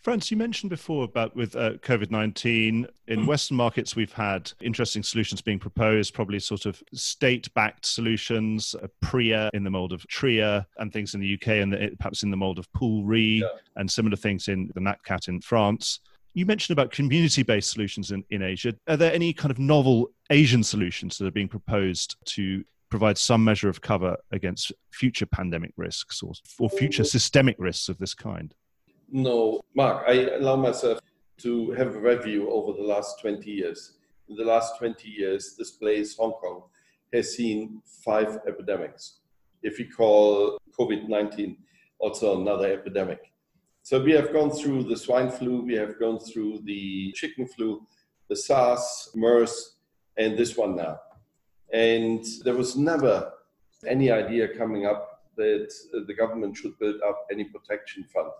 Franz, 0.00 0.30
you 0.30 0.36
mentioned 0.36 0.70
before 0.70 1.04
about 1.04 1.34
with 1.34 1.56
uh, 1.56 1.72
COVID 1.78 2.10
19, 2.10 2.86
in 3.08 3.20
mm. 3.20 3.26
Western 3.26 3.56
markets, 3.56 3.96
we've 3.96 4.12
had 4.12 4.50
interesting 4.60 5.02
solutions 5.02 5.40
being 5.40 5.58
proposed, 5.58 6.14
probably 6.14 6.38
sort 6.38 6.66
of 6.66 6.82
state 6.94 7.52
backed 7.54 7.84
solutions, 7.84 8.76
uh, 8.76 8.84
a 8.84 9.06
PRIA 9.06 9.50
in 9.54 9.64
the 9.64 9.70
mold 9.70 9.92
of 9.92 10.06
TRIA, 10.06 10.66
and 10.78 10.92
things 10.92 11.14
in 11.14 11.20
the 11.20 11.34
UK, 11.34 11.48
and 11.48 11.72
the, 11.72 11.82
eh, 11.82 11.90
perhaps 11.98 12.22
in 12.22 12.30
the 12.30 12.36
mold 12.36 12.58
of 12.58 12.72
Pool 12.72 13.04
Re, 13.04 13.40
yeah. 13.40 13.48
and 13.76 13.90
similar 13.90 14.16
things 14.16 14.48
in 14.48 14.70
the 14.74 14.80
NatCat 14.80 15.28
in 15.28 15.40
France. 15.40 16.00
You 16.32 16.46
mentioned 16.46 16.78
about 16.78 16.92
community 16.92 17.42
based 17.42 17.70
solutions 17.70 18.12
in, 18.12 18.24
in 18.30 18.42
Asia. 18.42 18.74
Are 18.86 18.96
there 18.96 19.12
any 19.12 19.32
kind 19.32 19.50
of 19.50 19.58
novel 19.58 20.12
Asian 20.30 20.62
solutions 20.62 21.18
that 21.18 21.26
are 21.26 21.32
being 21.32 21.48
proposed 21.48 22.16
to 22.26 22.64
provide 22.88 23.18
some 23.18 23.42
measure 23.42 23.68
of 23.68 23.80
cover 23.80 24.16
against 24.30 24.72
future 24.90 25.26
pandemic 25.26 25.72
risks 25.76 26.22
or, 26.22 26.32
or 26.58 26.70
future 26.70 27.04
systemic 27.04 27.56
risks 27.58 27.88
of 27.88 27.98
this 27.98 28.14
kind? 28.14 28.54
No, 29.10 29.60
Mark, 29.74 30.04
I 30.06 30.28
allow 30.36 30.56
myself 30.56 31.00
to 31.38 31.70
have 31.72 31.96
a 31.96 32.00
review 32.00 32.50
over 32.50 32.76
the 32.76 32.86
last 32.86 33.20
20 33.20 33.50
years. 33.50 33.98
In 34.28 34.36
the 34.36 34.44
last 34.44 34.78
20 34.78 35.08
years, 35.08 35.54
this 35.56 35.70
place, 35.70 36.16
Hong 36.16 36.32
Kong, 36.32 36.64
has 37.12 37.34
seen 37.34 37.80
five 38.04 38.38
epidemics. 38.46 39.20
If 39.62 39.78
you 39.78 39.88
call 39.90 40.58
COVID 40.78 41.08
19 41.08 41.56
also 41.98 42.40
another 42.40 42.72
epidemic. 42.72 43.32
So 43.82 44.02
we 44.02 44.12
have 44.12 44.32
gone 44.32 44.50
through 44.50 44.84
the 44.84 44.96
swine 44.96 45.30
flu, 45.30 45.62
we 45.62 45.74
have 45.74 45.98
gone 45.98 46.18
through 46.18 46.60
the 46.64 47.12
chicken 47.12 47.46
flu, 47.46 47.86
the 48.28 48.36
SARS, 48.36 49.10
MERS, 49.14 49.76
and 50.16 50.36
this 50.36 50.56
one 50.56 50.76
now. 50.76 50.98
And 51.72 52.24
there 52.44 52.54
was 52.54 52.76
never 52.76 53.32
any 53.86 54.10
idea 54.10 54.56
coming 54.56 54.86
up 54.86 55.22
that 55.36 55.72
the 56.06 56.14
government 56.14 56.56
should 56.56 56.78
build 56.78 57.00
up 57.06 57.26
any 57.32 57.44
protection 57.44 58.04
fund. 58.04 58.30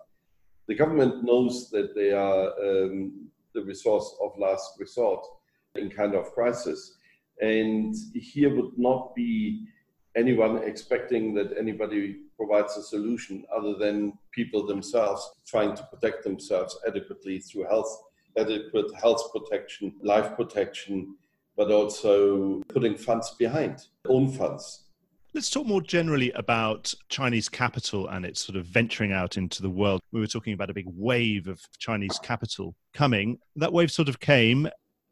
The 0.68 0.74
government 0.74 1.24
knows 1.24 1.70
that 1.70 1.94
they 1.94 2.12
are 2.12 2.52
um, 2.60 3.28
the 3.54 3.62
resource 3.62 4.14
of 4.22 4.38
last 4.38 4.78
resort 4.78 5.26
in 5.74 5.90
kind 5.90 6.14
of 6.14 6.32
crisis. 6.32 6.96
And 7.40 7.94
here 8.14 8.54
would 8.54 8.78
not 8.78 9.14
be 9.14 9.66
anyone 10.14 10.58
expecting 10.58 11.34
that 11.34 11.56
anybody 11.58 12.16
provides 12.36 12.76
a 12.76 12.82
solution 12.82 13.44
other 13.56 13.74
than 13.74 14.12
people 14.32 14.66
themselves 14.66 15.28
trying 15.46 15.74
to 15.76 15.82
protect 15.84 16.24
themselves 16.24 16.78
adequately 16.86 17.38
through 17.38 17.64
health, 17.64 18.02
adequate 18.36 18.92
health 18.94 19.22
protection, 19.32 19.94
life 20.02 20.34
protection, 20.36 21.16
but 21.56 21.70
also 21.70 22.62
putting 22.68 22.96
funds 22.96 23.34
behind, 23.38 23.86
own 24.06 24.30
funds. 24.30 24.87
Let's 25.34 25.50
talk 25.50 25.66
more 25.66 25.82
generally 25.82 26.32
about 26.32 26.94
Chinese 27.10 27.50
capital 27.50 28.08
and 28.08 28.24
its 28.24 28.44
sort 28.44 28.56
of 28.56 28.64
venturing 28.64 29.12
out 29.12 29.36
into 29.36 29.60
the 29.60 29.68
world. 29.68 30.00
We 30.10 30.20
were 30.20 30.26
talking 30.26 30.54
about 30.54 30.70
a 30.70 30.74
big 30.74 30.86
wave 30.88 31.48
of 31.48 31.60
Chinese 31.78 32.18
capital 32.22 32.74
coming. 32.94 33.38
That 33.54 33.72
wave 33.72 33.90
sort 33.90 34.08
of 34.08 34.20
came 34.20 34.68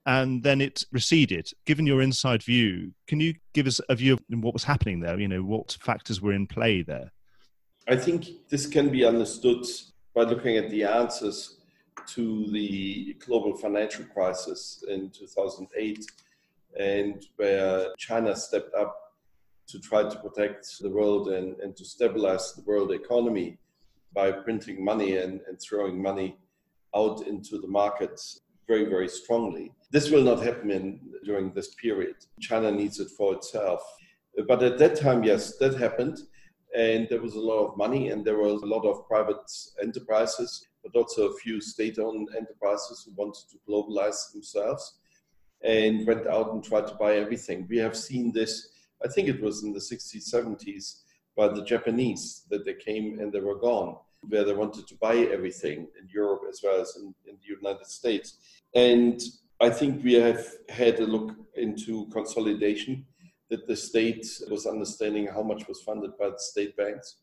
and 0.06 0.42
then 0.42 0.62
it 0.62 0.84
receded. 0.90 1.50
Given 1.66 1.86
your 1.86 2.00
inside 2.00 2.42
view, 2.42 2.92
can 3.06 3.20
you 3.20 3.34
give 3.52 3.66
us 3.66 3.78
a 3.90 3.94
view 3.94 4.14
of 4.14 4.20
what 4.30 4.54
was 4.54 4.64
happening 4.64 5.00
there? 5.00 5.20
You 5.20 5.28
know, 5.28 5.42
what 5.42 5.76
factors 5.82 6.22
were 6.22 6.32
in 6.32 6.46
play 6.46 6.80
there? 6.80 7.12
I 7.86 7.96
think 7.96 8.26
this 8.48 8.66
can 8.66 8.88
be 8.88 9.04
understood 9.04 9.66
by 10.14 10.22
looking 10.22 10.56
at 10.56 10.70
the 10.70 10.84
answers 10.84 11.58
to 12.14 12.50
the 12.52 13.14
global 13.24 13.54
financial 13.56 14.06
crisis 14.06 14.82
in 14.88 15.10
2008 15.10 16.06
and 16.78 17.22
where 17.36 17.88
China 17.98 18.34
stepped 18.34 18.74
up 18.74 19.05
to 19.68 19.78
try 19.80 20.02
to 20.02 20.18
protect 20.18 20.78
the 20.80 20.90
world 20.90 21.28
and, 21.28 21.58
and 21.60 21.76
to 21.76 21.84
stabilize 21.84 22.54
the 22.54 22.62
world 22.62 22.92
economy 22.92 23.58
by 24.14 24.30
printing 24.30 24.84
money 24.84 25.16
and, 25.16 25.40
and 25.48 25.60
throwing 25.60 26.00
money 26.00 26.36
out 26.94 27.26
into 27.26 27.58
the 27.58 27.68
markets 27.68 28.40
very, 28.66 28.84
very 28.84 29.08
strongly. 29.08 29.72
This 29.90 30.10
will 30.10 30.22
not 30.22 30.42
happen 30.42 30.70
in, 30.70 31.00
during 31.24 31.52
this 31.52 31.74
period. 31.74 32.16
China 32.40 32.70
needs 32.70 32.98
it 33.00 33.10
for 33.10 33.34
itself. 33.34 33.82
But 34.48 34.62
at 34.62 34.78
that 34.78 34.96
time, 34.96 35.22
yes, 35.24 35.56
that 35.58 35.78
happened. 35.78 36.18
And 36.76 37.06
there 37.08 37.22
was 37.22 37.34
a 37.34 37.40
lot 37.40 37.66
of 37.66 37.76
money, 37.76 38.10
and 38.10 38.24
there 38.24 38.38
was 38.38 38.62
a 38.62 38.66
lot 38.66 38.84
of 38.84 39.06
private 39.06 39.50
enterprises, 39.82 40.66
but 40.82 40.98
also 40.98 41.28
a 41.28 41.36
few 41.36 41.60
state 41.60 41.98
owned 41.98 42.28
enterprises 42.36 43.04
who 43.04 43.14
wanted 43.14 43.44
to 43.50 43.58
globalize 43.68 44.32
themselves 44.32 44.98
and 45.62 46.06
went 46.06 46.26
out 46.26 46.52
and 46.52 46.62
tried 46.62 46.86
to 46.88 46.94
buy 46.94 47.16
everything. 47.16 47.66
We 47.70 47.78
have 47.78 47.96
seen 47.96 48.30
this, 48.32 48.68
I 49.04 49.08
think 49.08 49.28
it 49.28 49.42
was 49.42 49.62
in 49.62 49.72
the 49.72 49.80
60s, 49.80 50.32
70s, 50.32 51.02
by 51.36 51.48
the 51.48 51.62
Japanese 51.62 52.44
that 52.50 52.64
they 52.64 52.74
came 52.74 53.18
and 53.20 53.32
they 53.32 53.40
were 53.40 53.58
gone, 53.58 53.96
where 54.22 54.44
they 54.44 54.54
wanted 54.54 54.86
to 54.88 54.94
buy 54.96 55.16
everything 55.16 55.86
in 56.00 56.08
Europe 56.08 56.42
as 56.48 56.60
well 56.64 56.80
as 56.80 56.96
in, 56.96 57.14
in 57.26 57.36
the 57.36 57.54
United 57.60 57.86
States. 57.86 58.38
And 58.74 59.20
I 59.60 59.70
think 59.70 60.02
we 60.02 60.14
have 60.14 60.44
had 60.68 60.98
a 61.00 61.06
look 61.06 61.32
into 61.56 62.06
consolidation, 62.08 63.04
that 63.48 63.66
the 63.66 63.76
state 63.76 64.26
was 64.50 64.66
understanding 64.66 65.26
how 65.26 65.42
much 65.42 65.68
was 65.68 65.82
funded 65.82 66.16
by 66.18 66.30
the 66.30 66.38
state 66.38 66.76
banks. 66.76 67.18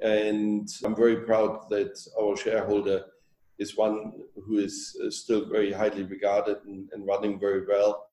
And 0.00 0.68
I'm 0.84 0.94
very 0.94 1.24
proud 1.24 1.68
that 1.70 1.98
our 2.20 2.36
shareholder 2.36 3.04
is 3.58 3.76
one 3.76 4.12
who 4.46 4.58
is 4.58 4.96
still 5.10 5.46
very 5.46 5.72
highly 5.72 6.02
regarded 6.02 6.58
and, 6.66 6.88
and 6.92 7.06
running 7.06 7.38
very 7.38 7.64
well 7.66 8.09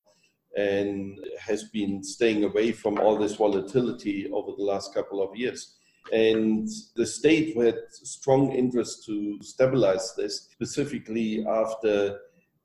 and 0.57 1.19
has 1.39 1.65
been 1.65 2.03
staying 2.03 2.43
away 2.43 2.71
from 2.71 2.99
all 2.99 3.15
this 3.15 3.35
volatility 3.35 4.29
over 4.31 4.51
the 4.57 4.63
last 4.63 4.93
couple 4.93 5.21
of 5.21 5.35
years. 5.35 5.75
And 6.11 6.67
the 6.95 7.05
state 7.05 7.55
had 7.55 7.77
strong 7.91 8.51
interest 8.53 9.05
to 9.05 9.37
stabilize 9.41 10.15
this, 10.17 10.49
specifically 10.51 11.45
after 11.45 12.19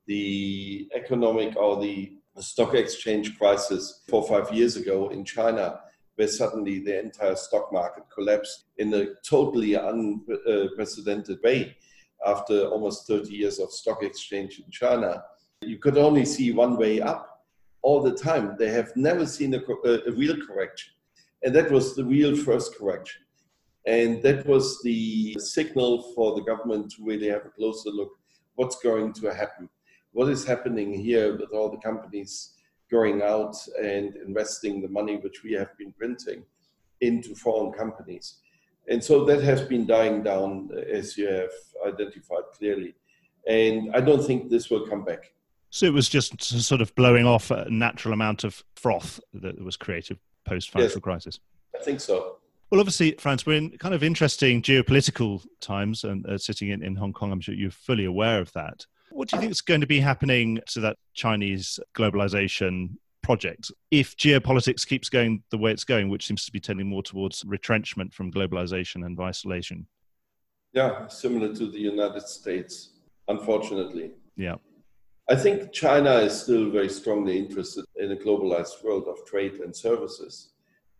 the 0.07 0.89
economic 0.95 1.55
or 1.55 1.79
the 1.79 2.13
stock 2.39 2.73
exchange 2.73 3.37
crisis 3.37 4.01
four 4.09 4.23
or 4.23 4.27
five 4.27 4.53
years 4.53 4.75
ago 4.75 5.09
in 5.09 5.23
China, 5.23 5.79
where 6.15 6.27
suddenly 6.27 6.79
the 6.79 6.99
entire 6.99 7.35
stock 7.35 7.71
market 7.71 8.05
collapsed 8.13 8.65
in 8.77 8.91
a 8.95 9.05
totally 9.27 9.75
unprecedented 9.75 11.37
way 11.43 11.75
after 12.25 12.65
almost 12.67 13.07
30 13.07 13.31
years 13.31 13.59
of 13.59 13.71
stock 13.71 14.01
exchange 14.01 14.59
in 14.65 14.71
China. 14.71 15.23
You 15.61 15.77
could 15.77 15.97
only 15.97 16.25
see 16.25 16.51
one 16.51 16.77
way 16.77 16.99
up 17.01 17.32
all 17.83 18.01
the 18.01 18.15
time. 18.15 18.55
They 18.57 18.71
have 18.71 18.95
never 18.95 19.25
seen 19.25 19.53
a, 19.53 19.59
a 19.59 20.11
real 20.11 20.37
correction. 20.45 20.93
And 21.43 21.53
that 21.55 21.69
was 21.69 21.95
the 21.95 22.05
real 22.05 22.35
first 22.35 22.75
correction. 22.77 23.21
And 23.85 24.23
that 24.23 24.45
was 24.47 24.81
the 24.81 25.35
signal 25.39 26.13
for 26.15 26.35
the 26.35 26.41
government 26.41 26.91
to 26.93 27.03
really 27.03 27.27
have 27.27 27.45
a 27.45 27.49
closer 27.49 27.89
look 27.89 28.11
what's 28.55 28.77
going 28.81 29.13
to 29.13 29.33
happen. 29.33 29.69
What 30.13 30.29
is 30.29 30.45
happening 30.45 30.93
here 30.93 31.35
with 31.35 31.51
all 31.53 31.69
the 31.69 31.77
companies 31.77 32.53
going 32.89 33.21
out 33.21 33.55
and 33.81 34.15
investing 34.15 34.81
the 34.81 34.87
money 34.87 35.17
which 35.17 35.43
we 35.43 35.53
have 35.53 35.75
been 35.77 35.91
printing 35.91 36.43
into 37.01 37.35
foreign 37.35 37.73
companies? 37.73 38.37
And 38.87 39.03
so 39.03 39.25
that 39.25 39.41
has 39.41 39.61
been 39.61 39.85
dying 39.85 40.23
down, 40.23 40.69
as 40.89 41.17
you 41.17 41.27
have 41.27 41.51
identified 41.85 42.43
clearly. 42.57 42.95
And 43.47 43.93
I 43.95 44.01
don't 44.01 44.25
think 44.25 44.49
this 44.49 44.69
will 44.69 44.87
come 44.87 45.03
back. 45.03 45.33
So 45.73 45.87
it 45.87 45.93
was 45.93 46.07
just 46.07 46.39
sort 46.39 46.81
of 46.81 46.93
blowing 46.93 47.25
off 47.25 47.49
a 47.49 47.67
natural 47.67 48.13
amount 48.13 48.43
of 48.43 48.63
froth 48.75 49.19
that 49.33 49.59
was 49.59 49.75
created 49.75 50.19
post 50.45 50.69
financial 50.69 50.97
yes, 50.97 51.03
crisis. 51.03 51.39
I 51.75 51.83
think 51.83 51.99
so. 51.99 52.35
Well, 52.69 52.79
obviously, 52.79 53.13
Franz, 53.13 53.47
we're 53.47 53.57
in 53.57 53.71
kind 53.79 53.95
of 53.95 54.03
interesting 54.03 54.61
geopolitical 54.61 55.43
times 55.61 56.03
and 56.03 56.27
uh, 56.27 56.37
sitting 56.37 56.69
in, 56.69 56.83
in 56.83 56.95
Hong 56.95 57.11
Kong. 57.11 57.31
I'm 57.31 57.41
sure 57.41 57.55
you're 57.55 57.71
fully 57.71 58.05
aware 58.05 58.39
of 58.39 58.53
that. 58.53 58.85
What 59.09 59.29
do 59.29 59.35
you 59.35 59.41
think 59.41 59.51
is 59.51 59.61
going 59.61 59.81
to 59.81 59.87
be 59.87 59.99
happening 59.99 60.59
to 60.67 60.79
that 60.81 60.97
Chinese 61.15 61.79
globalization 61.95 62.89
project 63.23 63.71
if 63.89 64.15
geopolitics 64.15 64.85
keeps 64.85 65.09
going 65.09 65.41
the 65.49 65.57
way 65.57 65.71
it's 65.71 65.85
going, 65.85 66.07
which 66.07 66.27
seems 66.27 66.45
to 66.45 66.51
be 66.51 66.59
tending 66.59 66.87
more 66.87 67.01
towards 67.01 67.43
retrenchment 67.47 68.13
from 68.13 68.31
globalization 68.31 69.07
and 69.07 69.19
isolation? 69.19 69.87
Yeah, 70.71 71.07
similar 71.07 71.51
to 71.55 71.65
the 71.65 71.79
United 71.79 72.27
States, 72.27 72.89
unfortunately. 73.27 74.11
Yeah. 74.37 74.57
I 75.29 75.35
think 75.35 75.71
China 75.71 76.15
is 76.17 76.41
still 76.41 76.69
very 76.69 76.89
strongly 76.89 77.39
interested 77.39 77.85
in 77.95 78.11
a 78.11 78.15
globalized 78.15 78.83
world 78.83 79.07
of 79.07 79.25
trade 79.25 79.55
and 79.55 79.75
services 79.75 80.53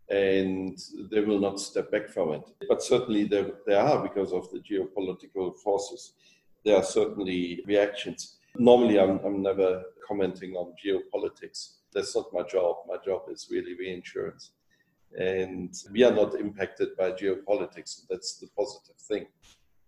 and 0.09 0.77
they 1.11 1.21
will 1.21 1.39
not 1.39 1.59
step 1.59 1.91
back 1.91 2.09
from 2.09 2.33
it. 2.33 2.43
But 2.67 2.83
certainly 2.83 3.25
there, 3.25 3.51
there 3.65 3.79
are, 3.79 4.01
because 4.01 4.31
of 4.31 4.49
the 4.51 4.59
geopolitical 4.59 5.57
forces, 5.57 6.13
there 6.63 6.77
are 6.77 6.83
certainly 6.83 7.63
reactions. 7.65 8.37
Normally, 8.57 8.99
I'm, 8.99 9.19
I'm 9.25 9.41
never 9.41 9.83
commenting 10.07 10.53
on 10.55 10.73
geopolitics. 10.83 11.77
That's 11.93 12.15
not 12.15 12.33
my 12.33 12.43
job. 12.43 12.77
My 12.87 12.97
job 13.03 13.23
is 13.29 13.47
really 13.51 13.75
reinsurance. 13.75 14.51
And 15.17 15.73
we 15.91 16.03
are 16.03 16.13
not 16.13 16.35
impacted 16.35 16.95
by 16.97 17.11
geopolitics. 17.11 18.01
That's 18.09 18.37
the 18.37 18.47
positive 18.57 18.95
thing. 18.97 19.25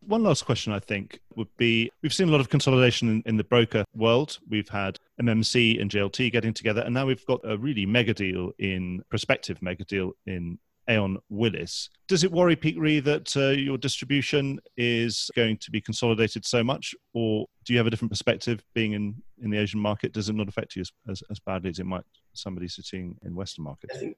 One 0.07 0.23
last 0.23 0.45
question, 0.45 0.71
I 0.71 0.79
think, 0.79 1.19
would 1.35 1.47
be 1.57 1.91
we've 2.03 2.13
seen 2.13 2.29
a 2.29 2.31
lot 2.31 2.41
of 2.41 2.49
consolidation 2.49 3.09
in, 3.09 3.23
in, 3.25 3.37
the 3.37 3.43
broker 3.43 3.83
world. 3.95 4.37
We've 4.47 4.69
had 4.69 4.99
MMC 5.21 5.81
and 5.81 5.89
JLT 5.89 6.31
getting 6.31 6.53
together, 6.53 6.81
and 6.81 6.93
now 6.93 7.07
we've 7.07 7.25
got 7.25 7.41
a 7.43 7.57
really 7.57 7.85
mega 7.85 8.13
deal 8.13 8.51
in 8.59 9.03
prospective 9.09 9.61
mega 9.61 9.83
deal 9.83 10.11
in 10.27 10.59
Aon 10.87 11.17
Willis. 11.29 11.89
Does 12.07 12.23
it 12.23 12.31
worry 12.31 12.55
Peak 12.55 12.75
Re 12.77 12.99
that 12.99 13.35
uh, 13.35 13.49
your 13.49 13.77
distribution 13.77 14.59
is 14.77 15.31
going 15.35 15.57
to 15.57 15.71
be 15.71 15.81
consolidated 15.81 16.45
so 16.45 16.63
much, 16.63 16.93
or 17.13 17.47
do 17.63 17.73
you 17.73 17.79
have 17.79 17.87
a 17.87 17.89
different 17.89 18.11
perspective 18.11 18.63
being 18.73 18.93
in, 18.93 19.15
in 19.41 19.49
the 19.49 19.57
Asian 19.57 19.79
market? 19.79 20.13
Does 20.13 20.29
it 20.29 20.35
not 20.35 20.47
affect 20.47 20.75
you 20.75 20.81
as, 20.81 20.91
as, 21.09 21.23
as 21.31 21.39
badly 21.39 21.71
as 21.71 21.79
it 21.79 21.85
might 21.85 22.03
somebody 22.33 22.67
sitting 22.67 23.17
in 23.23 23.33
Western 23.35 23.63
markets? 23.63 23.95
I 23.95 23.99
think 23.99 24.17